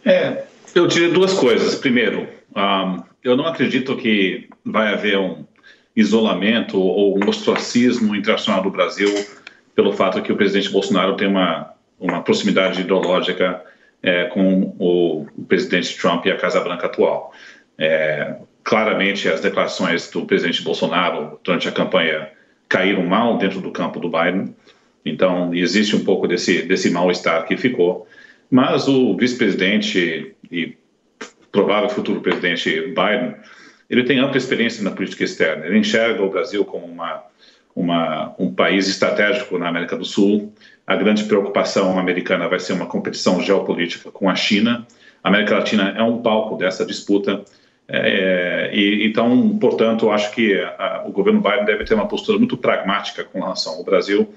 [0.04, 1.74] É, eu diria duas coisas.
[1.74, 5.44] Primeiro, um, eu não acredito que vai haver um
[5.94, 9.08] isolamento ou um ostracismo internacional do Brasil
[9.74, 13.62] pelo fato que o presidente Bolsonaro tem uma, uma proximidade ideológica
[14.02, 17.32] é, com o, o, presidente Trump e a Casa Branca atual.
[17.78, 22.28] É, claramente, as declarações do presidente Bolsonaro durante a campanha
[22.68, 24.56] caíram mal dentro do campo do Biden,
[25.04, 28.08] então existe um pouco desse, desse mal-estar que ficou.
[28.50, 30.76] Mas o vice-presidente e
[31.52, 33.36] provável futuro presidente Biden,
[33.88, 35.64] ele tem ampla experiência na política externa.
[35.64, 37.22] Ele enxerga o Brasil como uma,
[37.74, 40.52] uma, um país estratégico na América do Sul,
[40.84, 44.84] a grande preocupação americana vai ser uma competição geopolítica com a China.
[45.22, 47.44] A América Latina é um palco dessa disputa.
[47.88, 52.56] É, e, então, portanto, acho que a, o governo Biden deve ter uma postura muito
[52.56, 54.28] pragmática com relação ao Brasil.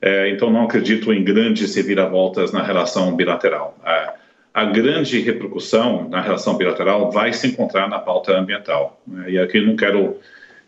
[0.00, 3.76] É, então, não acredito em grandes reviravoltas na relação bilateral.
[3.84, 4.14] A,
[4.54, 9.00] a, grande repercussão na relação bilateral vai se encontrar na pauta ambiental.
[9.26, 10.18] E aqui não quero,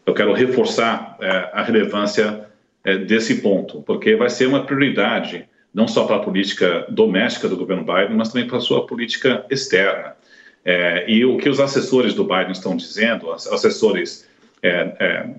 [0.04, 2.46] eu quero reforçar é, a relevância
[2.84, 7.56] é, desse ponto, porque vai ser uma prioridade não só para a política doméstica do
[7.56, 10.16] governo Biden, mas também para a sua política externa.
[10.64, 14.28] É, e o que os assessores do Biden estão dizendo, assessores
[14.62, 15.34] é, é,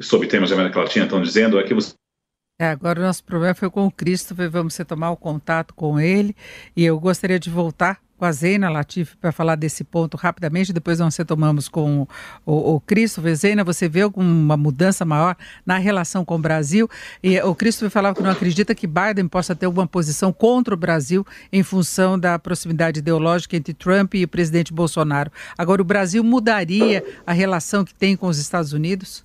[0.00, 1.94] sobre temas da América Latina estão dizendo, é que você
[2.60, 6.34] é, agora o nosso problema foi com o Christopher, vamos retomar o contato com ele.
[6.76, 10.98] E eu gostaria de voltar com a Zena Latif para falar desse ponto rapidamente, depois
[10.98, 12.06] nós retomamos com
[12.44, 13.34] o, o, Christopher.
[13.36, 16.90] Zena, você vê alguma mudança maior na relação com o Brasil?
[17.22, 20.76] E o Christopher falava que não acredita que Biden possa ter alguma posição contra o
[20.76, 25.30] Brasil em função da proximidade ideológica entre Trump e o presidente Bolsonaro.
[25.56, 29.24] Agora, o Brasil mudaria a relação que tem com os Estados Unidos?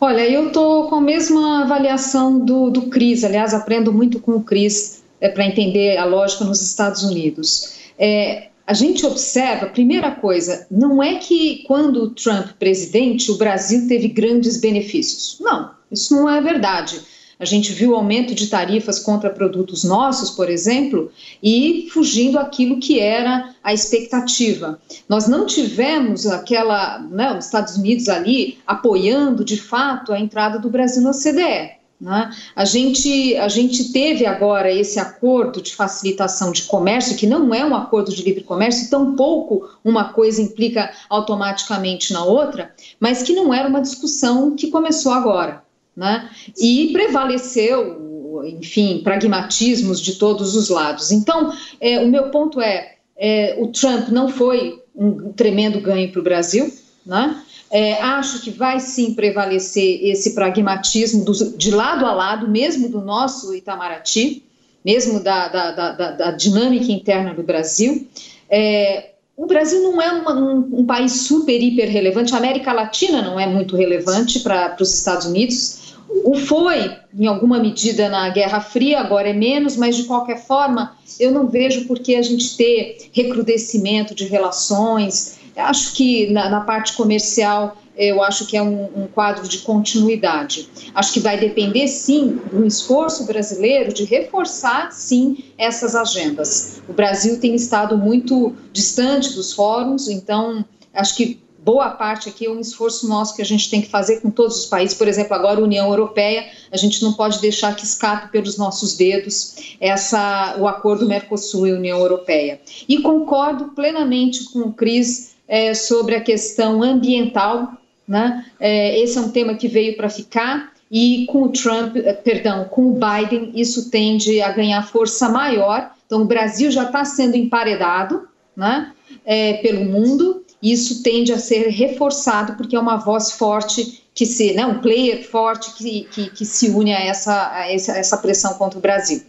[0.00, 4.42] Olha, eu estou com a mesma avaliação do, do Cris, aliás, aprendo muito com o
[4.42, 7.74] Cris é, para entender a lógica nos Estados Unidos.
[7.96, 13.86] É, a gente observa, primeira coisa, não é que quando o Trump presidente, o Brasil
[13.86, 15.38] teve grandes benefícios.
[15.40, 17.00] Não, isso não é verdade.
[17.38, 21.10] A gente viu aumento de tarifas contra produtos nossos, por exemplo,
[21.42, 24.80] e fugindo aquilo que era a expectativa.
[25.08, 30.70] Nós não tivemos aquela, né, os Estados Unidos ali apoiando de fato a entrada do
[30.70, 31.81] Brasil na OCDE.
[32.02, 32.34] Né?
[32.56, 37.64] A, gente, a gente teve agora esse acordo de facilitação de comércio, que não é
[37.64, 43.54] um acordo de livre comércio, tampouco uma coisa implica automaticamente na outra, mas que não
[43.54, 45.62] era uma discussão que começou agora.
[45.96, 46.28] Né?
[46.58, 51.12] E prevaleceu, enfim, pragmatismos de todos os lados.
[51.12, 56.20] Então, é, o meu ponto é, é: o Trump não foi um tremendo ganho para
[56.20, 56.72] o Brasil,
[57.06, 57.40] né?
[57.74, 63.00] É, acho que vai sim prevalecer esse pragmatismo do, de lado a lado, mesmo do
[63.00, 64.42] nosso Itamaraty,
[64.84, 68.06] mesmo da, da, da, da dinâmica interna do Brasil.
[68.50, 73.22] É, o Brasil não é uma, um, um, país super, hiper relevante, a América Latina
[73.22, 75.94] não é muito relevante para os Estados Unidos.
[76.24, 80.94] O foi, em alguma medida, na Guerra Fria, agora é menos, mas de qualquer forma,
[81.18, 86.60] eu não vejo por que a gente ter recrudescimento de relações, Acho que na, na
[86.60, 90.68] parte comercial eu acho que é um, um, quadro de continuidade.
[90.94, 96.80] Acho que vai depender, sim, do esforço brasileiro de reforçar, sim, essas agendas.
[96.88, 102.50] O Brasil tem estado muito distante dos fóruns, então acho que boa parte aqui é
[102.50, 104.96] um esforço nosso que a gente tem que fazer com todos os países.
[104.96, 108.96] Por exemplo, agora a União Europeia, a gente não pode deixar que escape pelos nossos
[108.96, 112.60] dedos essa, o acordo Mercosul e União Europeia.
[112.88, 117.74] E concordo plenamente com o Cris é, sobre a questão ambiental.
[118.08, 118.46] Né?
[118.58, 122.64] É, esse é um tema que veio para ficar e com o Trump, é, perdão,
[122.64, 125.90] com o Biden, isso tende a ganhar força maior.
[126.06, 128.92] Então, o Brasil já está sendo emparedado né,
[129.26, 130.42] é, pelo mundo.
[130.62, 134.80] E isso tende a ser reforçado porque é uma voz forte que se, né, um
[134.80, 138.78] player forte que, que, que se une a essa, a essa, a essa pressão contra
[138.78, 139.22] o Brasil.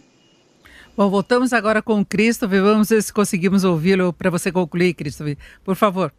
[0.96, 2.62] Bom, voltamos agora com o Christopher.
[2.62, 5.36] Vamos ver se conseguimos ouvi-lo para você concluir, Christopher.
[5.64, 6.12] Por favor.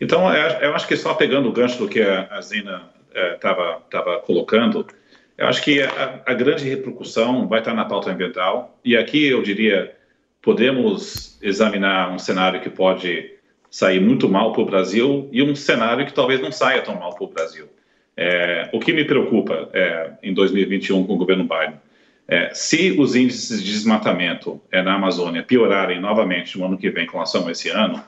[0.00, 2.88] Então, é, eu acho que só pegando o gancho do que a Zina
[3.34, 4.86] estava é, colocando,
[5.36, 8.78] eu acho que a, a, grande repercussão vai estar na pauta ambiental.
[8.82, 9.94] E aqui eu diria,
[10.40, 13.34] podemos examinar um cenário que pode
[13.70, 17.14] sair muito mal para o Brasil e um cenário que talvez não saia tão mal
[17.14, 17.68] para o Brasil.
[18.16, 21.78] É, o que me preocupa é, em 2021 com o governo Biden
[22.32, 27.04] é, se os índices de desmatamento é, na Amazônia piorarem novamente no ano que vem
[27.04, 28.02] com relação a esse ano,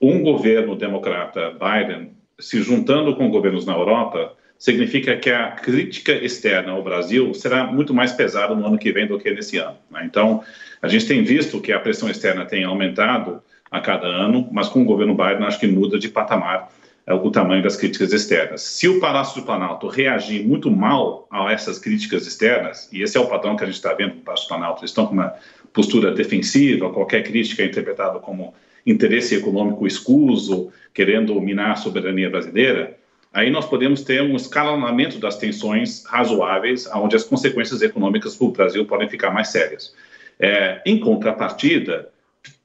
[0.00, 6.72] um governo democrata, Biden, se juntando com governos na Europa, significa que a crítica externa
[6.72, 9.76] ao Brasil será muito mais pesada no ano que vem do que nesse ano.
[9.90, 10.02] Né?
[10.06, 10.42] Então,
[10.80, 14.80] a gente tem visto que a pressão externa tem aumentado a cada ano, mas com
[14.80, 16.70] o governo Biden acho que muda de patamar
[17.14, 18.60] o tamanho das críticas externas.
[18.62, 23.20] Se o Palácio do Planalto reagir muito mal a essas críticas externas, e esse é
[23.20, 25.34] o padrão que a gente está vendo no Palácio do Planalto, eles estão com uma
[25.72, 32.96] postura defensiva, qualquer crítica é interpretada como interesse econômico escuso, querendo minar a soberania brasileira,
[33.32, 38.50] aí nós podemos ter um escalonamento das tensões razoáveis, onde as consequências econômicas para o
[38.50, 39.94] Brasil podem ficar mais sérias.
[40.40, 42.08] É, em contrapartida,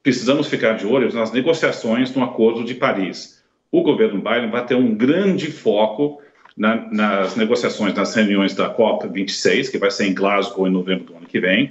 [0.01, 3.32] precisamos ficar de olho nas negociações do Acordo de Paris
[3.73, 6.21] o governo Biden vai ter um grande foco
[6.55, 11.15] na, nas negociações, nas reuniões da COP26, que vai ser em Glasgow em novembro do
[11.15, 11.67] ano que vem.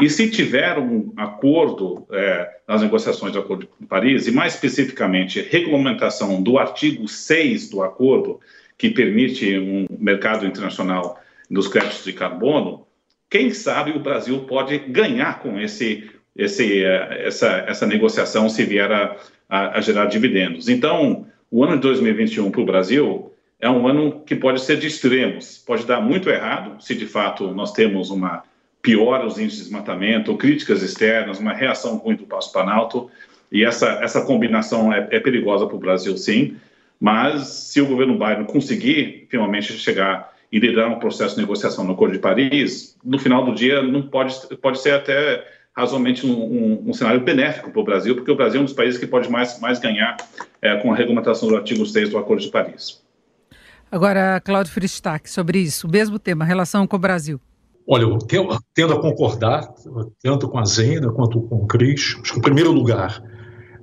[0.00, 5.40] E se tiver um acordo é, nas negociações do Acordo de Paris, e mais especificamente
[5.50, 8.38] regulamentação do artigo 6 do acordo,
[8.78, 12.86] que permite um mercado internacional dos créditos de carbono,
[13.28, 18.90] quem sabe o Brasil pode ganhar com esse, esse, é, essa, essa negociação se vier
[18.92, 19.16] a,
[19.48, 20.68] a, a gerar dividendos.
[20.68, 24.86] Então, o ano de 2021 para o Brasil é um ano que pode ser de
[24.86, 28.42] extremos, pode dar muito errado se de fato nós temos uma
[28.80, 33.10] piora os índices de desmatamento, críticas externas, uma reação ruim do Passo Planalto,
[33.52, 36.56] e essa, essa combinação é, é perigosa para o Brasil, sim,
[36.98, 41.92] mas se o governo Biden conseguir finalmente chegar e liderar um processo de negociação no
[41.92, 45.44] Acordo de Paris, no final do dia não pode, pode ser até
[45.76, 48.74] razoavelmente um, um, um cenário benéfico para o Brasil, porque o Brasil é um dos
[48.74, 50.16] países que pode mais, mais ganhar
[50.60, 53.00] é, com a regulamentação do artigo 6 do Acordo de Paris.
[53.90, 57.40] Agora, Cláudio Fristac, sobre isso, o mesmo tema, relação com o Brasil.
[57.86, 58.18] Olha, eu
[58.72, 59.68] tendo a concordar,
[60.22, 62.16] tanto com a Zena quanto com o Cris.
[62.22, 63.20] Acho que, em primeiro lugar,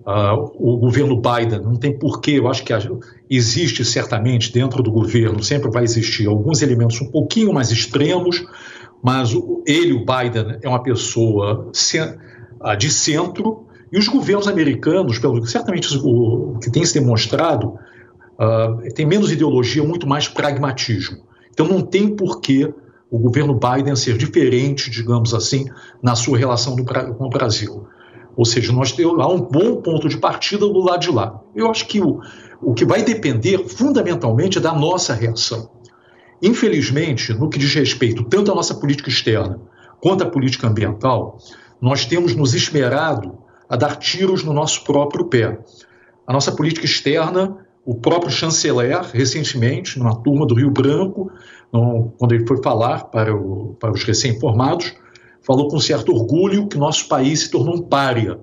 [0.05, 2.71] uh, o governo Biden não tem porquê, eu acho que
[3.29, 8.45] existe certamente dentro do governo, sempre vai existir alguns elementos um pouquinho mais extremos,
[9.03, 9.31] mas
[9.65, 11.71] ele, o Biden, é uma pessoa
[12.61, 17.77] ah, de centro, e os governos americanos, pelo certamente o que tem se demonstrado,
[18.37, 21.19] uh, tem menos ideologia, muito mais pragmatismo.
[21.51, 22.73] Então não tem porquê
[23.09, 25.65] o governo Biden ser diferente, digamos assim,
[26.03, 27.87] na sua relação do, com o Brasil.
[28.35, 31.41] Ou seja, nós temos lá um bom ponto de partida do lado de lá.
[31.55, 32.19] Eu acho que o,
[32.61, 35.69] o que vai depender fundamentalmente é da nossa reação.
[36.41, 39.59] Infelizmente, no que diz respeito tanto à nossa política externa
[39.99, 41.37] quanto à política ambiental,
[41.81, 45.59] nós temos nos esmerado a dar tiros no nosso próprio pé.
[46.25, 51.31] A nossa política externa, o próprio chanceler, recentemente, numa turma do Rio Branco,
[51.71, 54.93] quando ele foi falar para, o, para os recém-formados,
[55.41, 58.39] falou com certo orgulho que nosso país se tornou um pária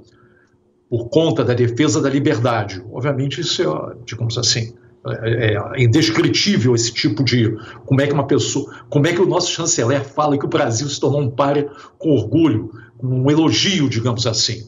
[0.89, 2.83] por conta da defesa da liberdade.
[2.93, 4.75] Obviamente, isso é, digamos assim,
[5.07, 9.27] é, é indescritível esse tipo de como é que uma pessoa, como é que o
[9.27, 14.27] nosso chanceler fala que o Brasil se tornou um páreo com orgulho, um elogio, digamos
[14.27, 14.67] assim.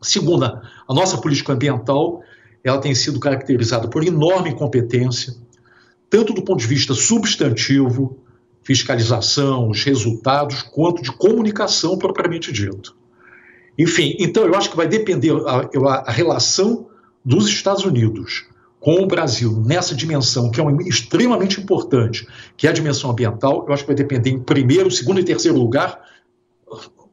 [0.00, 2.22] Segunda, a nossa política ambiental,
[2.62, 5.34] ela tem sido caracterizada por enorme incompetência,
[6.08, 8.16] tanto do ponto de vista substantivo,
[8.62, 12.96] fiscalização, os resultados, quanto de comunicação propriamente dito.
[13.76, 16.86] Enfim, então eu acho que vai depender a, a relação
[17.24, 18.46] dos Estados Unidos
[18.80, 22.26] com o Brasil nessa dimensão, que é uma, extremamente importante,
[22.56, 25.58] que é a dimensão ambiental, eu acho que vai depender em primeiro, segundo e terceiro
[25.58, 26.00] lugar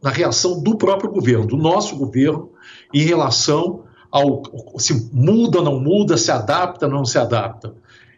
[0.01, 2.51] na reação do próprio governo, do nosso governo,
[2.93, 4.43] em relação ao
[4.78, 7.74] se muda, não muda, se adapta, não se adapta.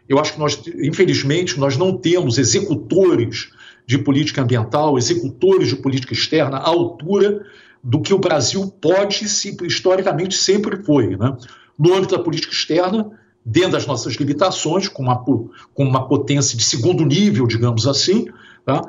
[0.08, 3.50] Eu acho que nós, infelizmente, nós não temos executores
[3.86, 7.44] de política ambiental, executores de política externa à altura
[7.82, 11.16] do que o Brasil pode, historicamente, sempre foi.
[11.16, 11.36] Né?
[11.78, 13.10] No âmbito da política externa,
[13.48, 18.26] dentro das nossas limitações, com uma, com uma potência de segundo nível, digamos assim,
[18.62, 18.82] tá?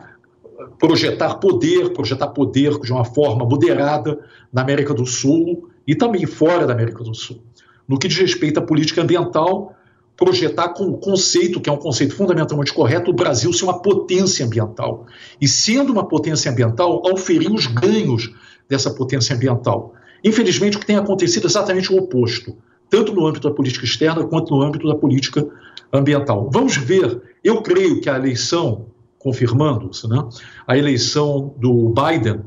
[0.78, 4.20] projetar poder, projetar poder de uma forma moderada
[4.52, 7.42] na América do Sul e também fora da América do Sul.
[7.88, 9.74] No que diz respeito à política ambiental,
[10.18, 14.46] projetar com o conceito, que é um conceito fundamentalmente correto, o Brasil ser uma potência
[14.46, 15.06] ambiental.
[15.40, 18.30] E sendo uma potência ambiental, auferir os ganhos
[18.68, 19.94] dessa potência ambiental.
[20.22, 22.58] Infelizmente, o que tem acontecido é exatamente o oposto
[22.90, 25.48] tanto no âmbito da política externa quanto no âmbito da política
[25.92, 26.50] ambiental.
[26.52, 28.88] Vamos ver, eu creio que a eleição,
[29.18, 30.28] confirmando-se, né,
[30.68, 32.42] a eleição do Biden,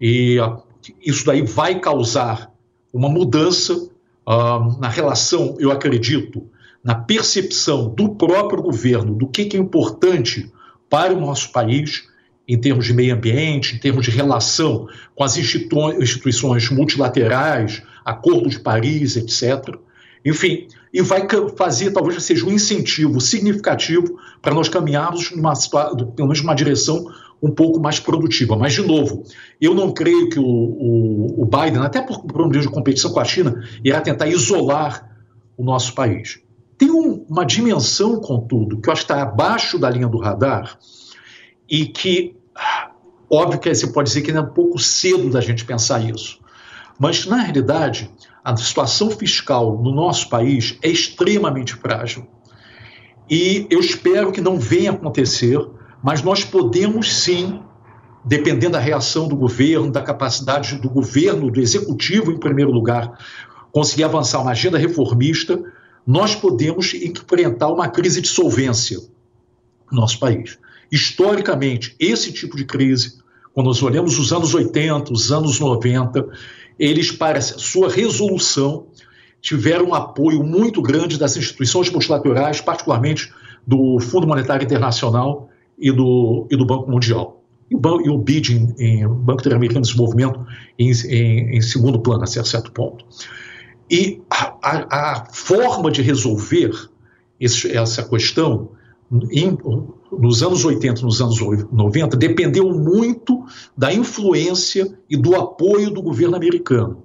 [0.00, 0.58] e a,
[1.00, 2.52] isso daí vai causar
[2.92, 6.46] uma mudança uh, na relação, eu acredito,
[6.82, 10.52] na percepção do próprio governo do que, que é importante
[10.88, 12.08] para o nosso país
[12.46, 18.60] em termos de meio ambiente, em termos de relação com as instituições multilaterais, Acordo de
[18.60, 19.76] Paris, etc.
[20.24, 21.26] Enfim, e vai
[21.56, 25.54] fazer, talvez seja um incentivo significativo para nós caminharmos numa,
[26.14, 27.06] pelo menos numa direção
[27.42, 28.56] um pouco mais produtiva.
[28.56, 29.24] Mas, de novo,
[29.60, 33.24] eu não creio que o, o, o Biden, até por problema de competição com a
[33.24, 35.10] China, irá tentar isolar
[35.56, 36.40] o nosso país.
[36.78, 40.78] Tem um, uma dimensão, contudo, que eu acho que está abaixo da linha do radar
[41.68, 42.36] e que,
[43.30, 46.38] óbvio que você pode dizer que ainda é um pouco cedo da gente pensar isso.
[46.98, 48.10] Mas, na realidade,
[48.44, 52.26] a situação fiscal no nosso país é extremamente frágil.
[53.28, 55.58] E eu espero que não venha acontecer,
[56.02, 57.62] mas nós podemos sim,
[58.24, 63.18] dependendo da reação do governo, da capacidade do governo, do executivo, em primeiro lugar,
[63.72, 65.60] conseguir avançar uma agenda reformista,
[66.06, 68.98] nós podemos enfrentar uma crise de solvência
[69.90, 70.58] no nosso país.
[70.94, 73.18] Historicamente, esse tipo de crise,
[73.52, 76.24] quando nós olhamos os anos 80, os anos 90,
[76.78, 78.86] eles, para sua resolução,
[79.40, 83.32] tiveram um apoio muito grande das instituições multilaterais, particularmente
[83.66, 87.42] do Fundo Monetário Internacional e do, e do Banco Mundial.
[87.68, 90.46] E o, e o BID, em, em, Banco Interamericano de Desenvolvimento,
[90.78, 93.04] em, em, em, segundo plano, a certo ponto.
[93.90, 96.70] E a, a, a forma de resolver
[97.40, 98.70] esse, essa questão
[99.30, 99.58] em,
[100.20, 103.44] nos anos 80, nos anos 90, dependeu muito
[103.76, 107.04] da influência e do apoio do governo americano.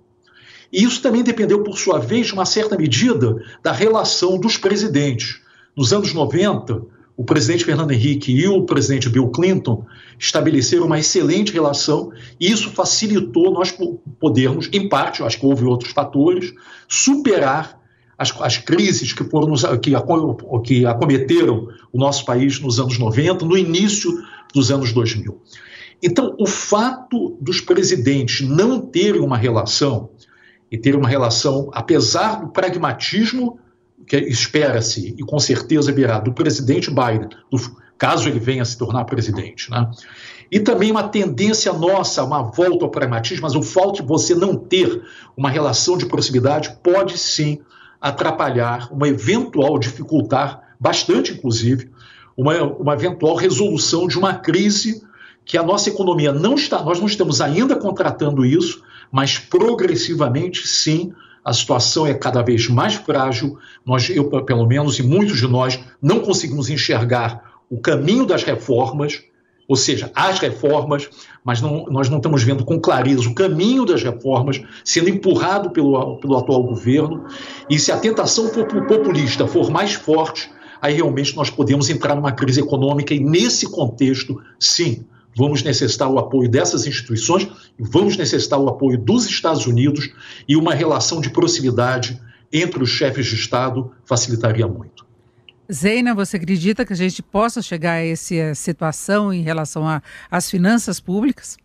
[0.72, 5.42] E isso também dependeu, por sua vez, de uma certa medida, da relação dos presidentes.
[5.76, 6.82] Nos anos 90,
[7.18, 9.86] o presidente Fernando Henrique e o presidente Bill Clinton
[10.18, 13.76] estabeleceram uma excelente relação e isso facilitou nós
[14.20, 16.54] podermos, em parte, acho que houve outros fatores,
[16.88, 17.79] superar
[18.20, 19.92] as, as crises que, foram, que,
[20.66, 24.12] que acometeram o nosso país nos anos 90, no início
[24.54, 25.42] dos anos 2000.
[26.04, 30.10] Então, o fato dos presidentes não terem uma relação,
[30.70, 33.58] e terem uma relação, apesar do pragmatismo
[34.06, 37.58] que espera-se, e com certeza virá, do presidente Biden, do,
[37.98, 39.90] caso ele venha a se tornar presidente, né?
[40.52, 44.56] E também uma tendência nossa, uma volta ao pragmatismo, mas o fato de você não
[44.56, 45.04] ter
[45.38, 47.60] uma relação de proximidade pode sim
[48.02, 51.90] atrapalhar, uma eventual dificultar, bastante inclusive,
[52.36, 55.04] uma, uma eventual resolução de uma crise
[55.44, 61.12] que a nossa economia não está, nós não estamos ainda contratando isso, mas progressivamente sim,
[61.44, 63.58] a situação é cada vez mais frágil.
[63.86, 69.24] Nós, eu pelo menos, e muitos de nós não conseguimos enxergar o caminho das reformas,
[69.70, 71.08] ou seja, as reformas,
[71.44, 76.18] mas não, nós não estamos vendo com clareza o caminho das reformas sendo empurrado pelo,
[76.18, 77.26] pelo atual governo.
[77.70, 80.50] E se a tentação populista for mais forte,
[80.82, 83.14] aí realmente nós podemos entrar numa crise econômica.
[83.14, 85.06] E nesse contexto, sim,
[85.38, 87.48] vamos necessitar o apoio dessas instituições,
[87.78, 90.10] vamos necessitar o apoio dos Estados Unidos
[90.48, 92.20] e uma relação de proximidade
[92.52, 95.09] entre os chefes de Estado facilitaria muito.
[95.72, 99.84] Zeina, você acredita que a gente possa chegar a essa situação em relação
[100.30, 101.58] às finanças públicas?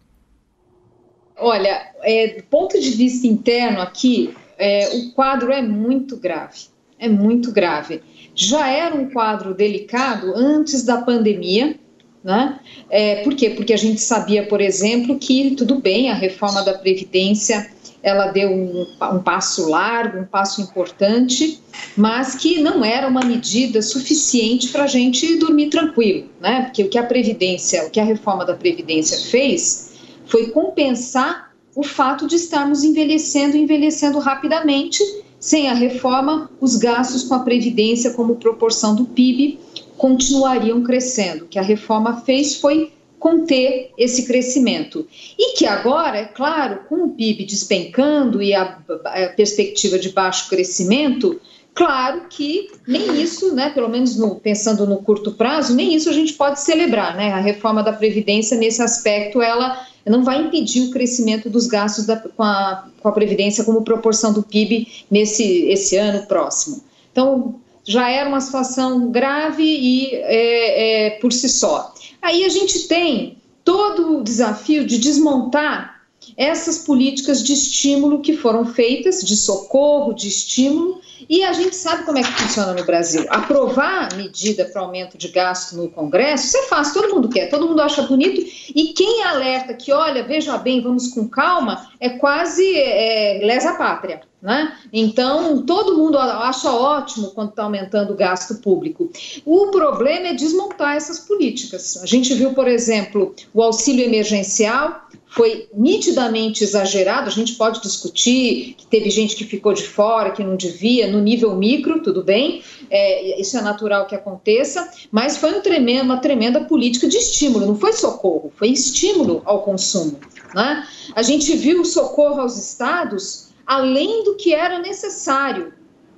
[1.37, 6.67] Olha, é, do ponto de vista interno aqui, é, o quadro é muito grave.
[6.99, 8.03] É muito grave.
[8.35, 11.77] Já era um quadro delicado antes da pandemia,
[12.23, 12.59] né?
[12.89, 13.51] É, por quê?
[13.51, 17.71] Porque a gente sabia, por exemplo, que tudo bem, a reforma da Previdência
[18.05, 21.59] ela deu um, um, passo largo, um passo importante,
[21.97, 26.65] mas que não era uma medida suficiente para a gente dormir tranquilo, né?
[26.65, 29.95] Porque o que a Previdência, o que a reforma da Previdência fez
[30.27, 35.03] foi compensar o fato de estarmos envelhecendo, envelhecendo rapidamente.
[35.41, 39.59] Sem a reforma, os gastos com a Previdência como proporção do PIB
[39.97, 41.45] continuariam crescendo.
[41.45, 42.93] O que a reforma fez foi
[43.25, 45.09] conter esse crescimento.
[45.39, 50.51] E que agora, é claro, com o PIB despencando e a, a perspectiva de baixo
[50.51, 51.41] crescimento,
[51.73, 56.13] claro que nem isso, né, pelo menos no, pensando no curto prazo, nem isso a
[56.13, 57.17] gente pode celebrar.
[57.17, 57.33] Né?
[57.33, 62.17] A reforma da Previdência, nesse aspecto, ela não vai impedir o crescimento dos gastos da,
[62.17, 66.85] com, a, com a Previdência como proporção do PIB nesse esse ano próximo.
[67.11, 67.55] Então,
[67.87, 71.95] já era uma situação grave e é, é, por si só.
[72.25, 76.07] Aí a gente tem todo o desafio de desmontar
[76.39, 82.05] essas políticas de estímulo que foram feitas, de socorro, de estímulo, e a gente sabe
[82.05, 83.27] como é que funciona no Brasil.
[83.29, 87.69] Aprovar medida para aumento de gasto no Congresso, isso é fácil, todo mundo quer, todo
[87.69, 88.41] mundo acha bonito,
[88.75, 94.23] e quem alerta que, olha, veja bem, vamos com calma, é quase é, lesa pátria.
[94.45, 94.77] Né?
[94.93, 99.11] Então, todo mundo acha ótimo quando está aumentando o gasto público.
[99.43, 101.97] O problema é desmontar essas políticas.
[102.03, 107.27] A gente viu, por exemplo, o auxílio emergencial foi nitidamente exagerado.
[107.27, 111.23] A gente pode discutir que teve gente que ficou de fora, que não devia, no
[111.23, 116.19] nível micro, tudo bem, é, isso é natural que aconteça, mas foi um tremendo, uma
[116.19, 120.21] tremenda política de estímulo, não foi socorro, foi estímulo ao consumo.
[120.55, 120.87] Né?
[121.17, 125.73] A gente viu o socorro aos estados além do que era necessário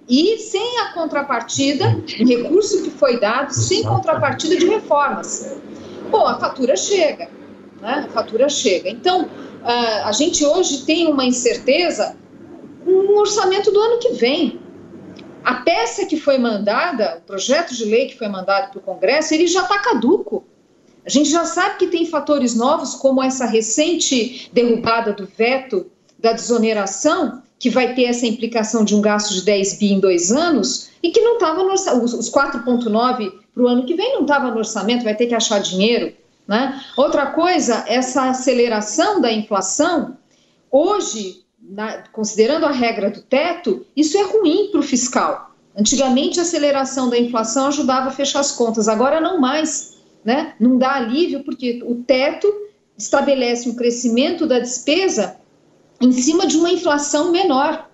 [0.09, 1.87] e sem a contrapartida,
[2.21, 5.57] o recurso que foi dado, sem contrapartida de reformas.
[6.11, 7.29] Bom, a fatura chega,
[7.81, 8.07] né?
[8.09, 8.89] A fatura chega.
[8.89, 9.29] Então,
[9.65, 12.17] a gente hoje tem uma incerteza
[12.85, 14.61] no orçamento do ano que vem.
[15.45, 19.35] A peça que foi mandada, o projeto de lei que foi mandado para o Congresso,
[19.35, 20.45] ele já está caduco.
[21.05, 25.91] A gente já sabe que tem fatores novos, como essa recente derrubada do veto
[26.27, 30.33] da desoneração, que vai ter essa implicação de um gasto de 10 bi em dois
[30.33, 34.23] anos, e que não estava no orçamento, os 4,9 para o ano que vem não
[34.23, 36.13] estava no orçamento, vai ter que achar dinheiro.
[36.49, 36.81] Né?
[36.97, 40.17] Outra coisa, essa aceleração da inflação,
[40.71, 45.55] hoje, na, considerando a regra do teto, isso é ruim para o fiscal.
[45.79, 49.97] Antigamente, a aceleração da inflação ajudava a fechar as contas, agora não mais.
[50.25, 50.55] Né?
[50.59, 52.53] Não dá alívio, porque o teto
[52.99, 55.37] estabelece um crescimento da despesa
[56.01, 57.89] em cima de uma inflação menor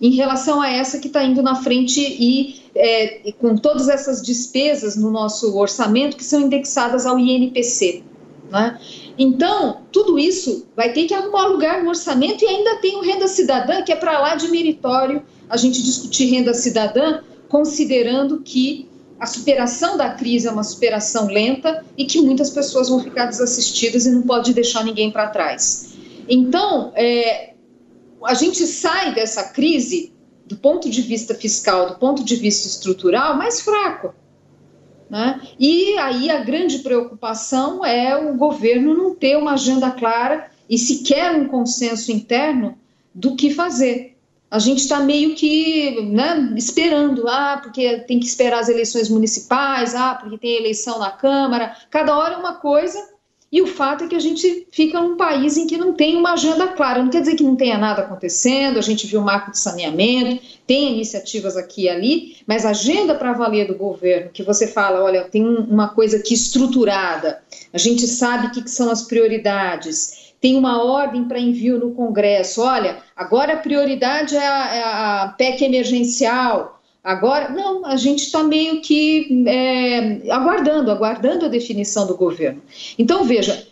[0.00, 4.22] em relação a essa que está indo na frente e, é, e, com todas essas
[4.22, 8.02] despesas no nosso orçamento que são indexadas ao INPC.
[8.50, 8.78] Né?
[9.18, 13.26] Então, tudo isso vai ter que arrumar lugar no orçamento e ainda tem o Renda
[13.26, 19.26] Cidadã, que é para lá de meritório a gente discutir renda cidadã, considerando que a
[19.26, 24.10] superação da crise é uma superação lenta e que muitas pessoas vão ficar desassistidas e
[24.10, 25.85] não pode deixar ninguém para trás.
[26.28, 27.54] Então, é,
[28.24, 30.12] a gente sai dessa crise,
[30.46, 34.14] do ponto de vista fiscal, do ponto de vista estrutural, mais fraco.
[35.08, 35.40] Né?
[35.58, 41.32] E aí a grande preocupação é o governo não ter uma agenda clara e sequer
[41.32, 42.76] um consenso interno
[43.14, 44.16] do que fazer.
[44.50, 49.94] A gente está meio que né, esperando, ah, porque tem que esperar as eleições municipais,
[49.94, 53.15] ah, porque tem eleição na Câmara, cada hora é uma coisa
[53.50, 56.32] e o fato é que a gente fica num país em que não tem uma
[56.32, 57.02] agenda clara.
[57.02, 60.42] Não quer dizer que não tenha nada acontecendo, a gente viu o marco de saneamento,
[60.66, 65.02] tem iniciativas aqui e ali, mas a agenda para valer do governo, que você fala,
[65.02, 67.40] olha, tem uma coisa aqui estruturada,
[67.72, 71.92] a gente sabe o que, que são as prioridades, tem uma ordem para envio no
[71.92, 76.75] Congresso, olha, agora a prioridade é a, é a PEC emergencial,
[77.06, 82.60] Agora, não, a gente está meio que é, aguardando, aguardando a definição do governo.
[82.98, 83.64] Então, veja,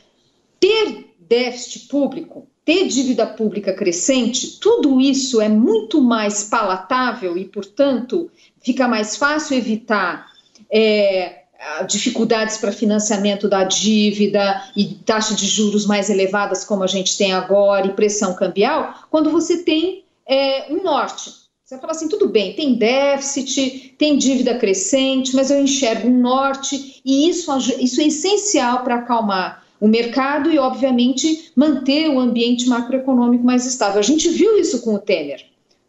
[0.60, 8.30] ter déficit público, ter dívida pública crescente, tudo isso é muito mais palatável e, portanto,
[8.62, 10.28] fica mais fácil evitar
[10.70, 11.40] é,
[11.88, 17.32] dificuldades para financiamento da dívida e taxa de juros mais elevadas, como a gente tem
[17.32, 21.43] agora, e pressão cambial, quando você tem é, um norte.
[21.64, 27.00] Você fala assim, tudo bem, tem déficit, tem dívida crescente, mas eu enxergo um norte,
[27.02, 27.50] e isso,
[27.80, 33.98] isso é essencial para acalmar o mercado e, obviamente, manter o ambiente macroeconômico mais estável.
[33.98, 35.46] A gente viu isso com o Temer.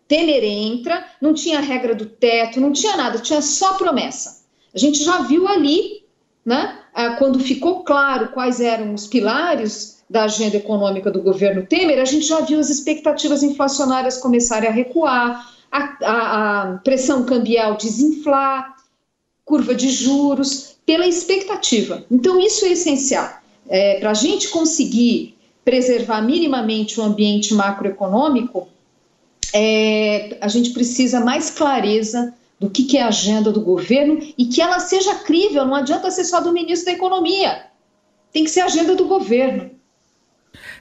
[0.07, 4.45] Temer entra, não tinha regra do teto, não tinha nada, tinha só promessa.
[4.73, 6.05] A gente já viu ali,
[6.45, 6.79] né,
[7.19, 12.27] quando ficou claro quais eram os pilares da agenda econômica do governo Temer, a gente
[12.27, 18.75] já viu as expectativas inflacionárias começarem a recuar, a, a, a pressão cambial desinflar,
[19.43, 22.03] curva de juros, pela expectativa.
[22.09, 23.29] Então, isso é essencial.
[23.67, 28.67] É, Para a gente conseguir preservar minimamente o ambiente macroeconômico,
[29.53, 34.45] é, a gente precisa mais clareza do que, que é a agenda do governo e
[34.45, 37.65] que ela seja crível, não adianta ser só do ministro da Economia,
[38.31, 39.71] tem que ser a agenda do governo.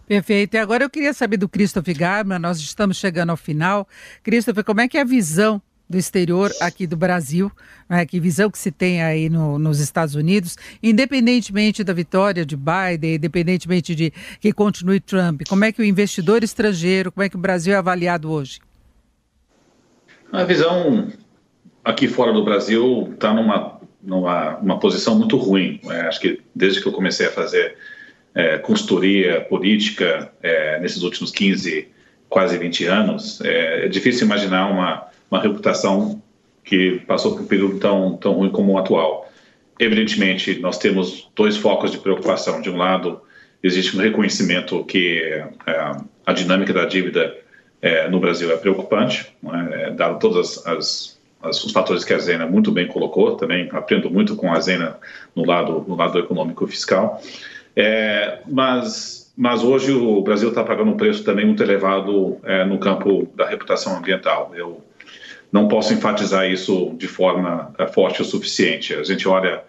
[0.07, 0.55] Perfeito.
[0.55, 3.89] E agora eu queria saber do Christopher Garman, nós estamos chegando ao final.
[4.23, 7.51] Christopher, como é que é a visão do exterior aqui do Brasil,
[7.89, 8.05] né?
[8.07, 13.17] que visão que se tem aí no, nos Estados Unidos, independentemente da vitória de Biden,
[13.17, 17.39] independentemente de que continue Trump, como é que o investidor estrangeiro, como é que o
[17.39, 18.61] Brasil é avaliado hoje?
[20.33, 21.13] A visão
[21.85, 25.81] aqui fora do Brasil está numa, numa uma posição muito ruim.
[25.85, 27.77] É, acho que desde que eu comecei a fazer
[28.35, 31.89] é, consultoria política é, nesses últimos 15,
[32.29, 36.23] quase 20 anos, é, é difícil imaginar uma uma reputação
[36.63, 39.31] que passou por um período tão, tão ruim como o atual.
[39.79, 42.61] Evidentemente, nós temos dois focos de preocupação.
[42.63, 43.21] De um lado,
[43.63, 45.21] existe um reconhecimento que
[45.67, 45.93] é,
[46.25, 47.37] a dinâmica da dívida
[47.83, 49.35] é, no Brasil é preocupante,
[49.73, 49.91] é?
[49.91, 53.37] dado todos as, as, os fatores que a Zena muito bem colocou.
[53.37, 54.97] Também aprendo muito com a Zena
[55.35, 57.21] no lado, no lado econômico fiscal.
[57.77, 62.79] É, mas, mas hoje o Brasil está pagando um preço também muito elevado é, no
[62.79, 64.53] campo da reputação ambiental.
[64.55, 64.83] Eu
[65.51, 68.95] não posso enfatizar isso de forma é, forte o suficiente.
[68.95, 69.63] A gente olha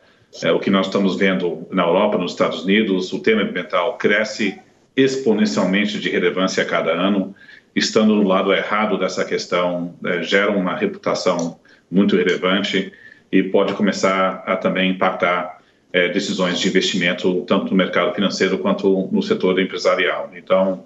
[0.44, 4.60] é, o que nós estamos vendo na Europa, nos Estados Unidos, o tema ambiental cresce
[4.96, 7.36] exponencialmente de relevância a cada ano.
[7.76, 11.60] Estando no lado errado dessa questão, é, gera uma reputação
[11.92, 12.92] muito relevante
[13.32, 15.60] e pode começar a também impactar
[15.96, 20.30] é, decisões de investimento, tanto no mercado financeiro quanto no setor empresarial.
[20.36, 20.84] Então,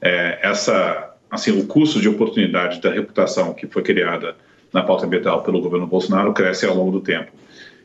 [0.00, 4.34] é, essa assim, o custo de oportunidade da reputação que foi criada
[4.72, 7.30] na pauta ambiental pelo governo Bolsonaro cresce ao longo do tempo.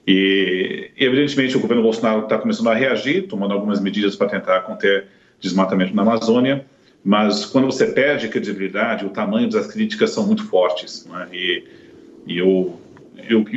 [0.07, 5.05] E, evidentemente, o governo Bolsonaro está começando a reagir, tomando algumas medidas para tentar conter
[5.39, 6.65] desmatamento na Amazônia,
[7.05, 11.05] mas quando você perde credibilidade, o tamanho das críticas são muito fortes.
[11.05, 11.27] Né?
[11.31, 11.63] E,
[12.25, 12.73] e o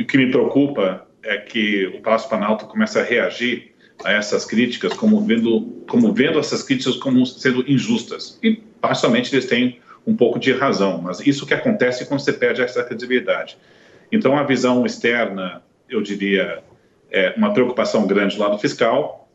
[0.07, 3.73] que me preocupa é que o Palácio Planalto começa a reagir
[4.03, 8.39] a essas críticas como vendo, como vendo essas críticas como sendo injustas.
[8.41, 12.61] E parcialmente eles têm um pouco de razão, mas isso que acontece quando você perde
[12.61, 13.57] essa credibilidade.
[14.09, 16.63] Então a visão externa, eu diria,
[17.11, 19.29] é uma preocupação grande do lado fiscal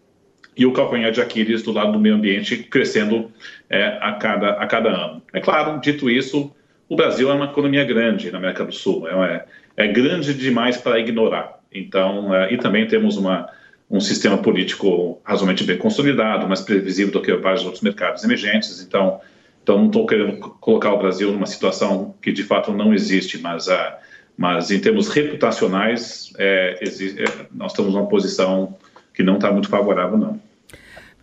[0.56, 3.30] e o calcanhar de Aquiles do lado do meio ambiente crescendo
[3.68, 5.22] é, a, cada, a cada ano.
[5.32, 6.54] É claro, dito isso,
[6.88, 9.44] o Brasil é uma economia grande na América do Sul, é,
[9.76, 11.61] é grande demais para ignorar.
[11.74, 13.48] Então, é, e também temos uma
[13.92, 18.80] um sistema político razoavelmente bem consolidado, mais previsível do que vários outros mercados emergentes.
[18.80, 19.20] Então,
[19.62, 23.66] então não estou querendo colocar o Brasil numa situação que de fato não existe, mas,
[23.66, 23.92] uh,
[24.34, 28.78] mas em termos reputacionais, é, existe, é, nós estamos numa posição
[29.12, 30.40] que não está muito favorável, não.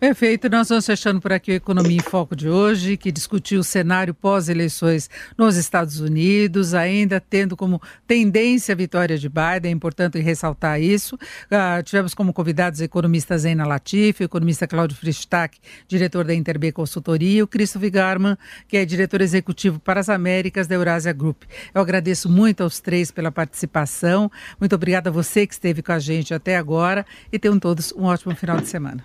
[0.00, 3.62] Perfeito, nós vamos fechando por aqui o Economia em Foco de hoje, que discutiu o
[3.62, 10.18] cenário pós-eleições nos Estados Unidos, ainda tendo como tendência a vitória de Biden, é importante
[10.18, 11.16] ressaltar isso.
[11.16, 17.40] Uh, tivemos como convidados a economista Zena Latif, economista Cláudio Fristac, diretor da Interb Consultoria,
[17.40, 21.42] e o Christopher Garman, que é diretor executivo para as Américas da Eurásia Group.
[21.74, 25.98] Eu agradeço muito aos três pela participação, muito obrigada a você que esteve com a
[25.98, 29.04] gente até agora e tenham todos um ótimo final de semana.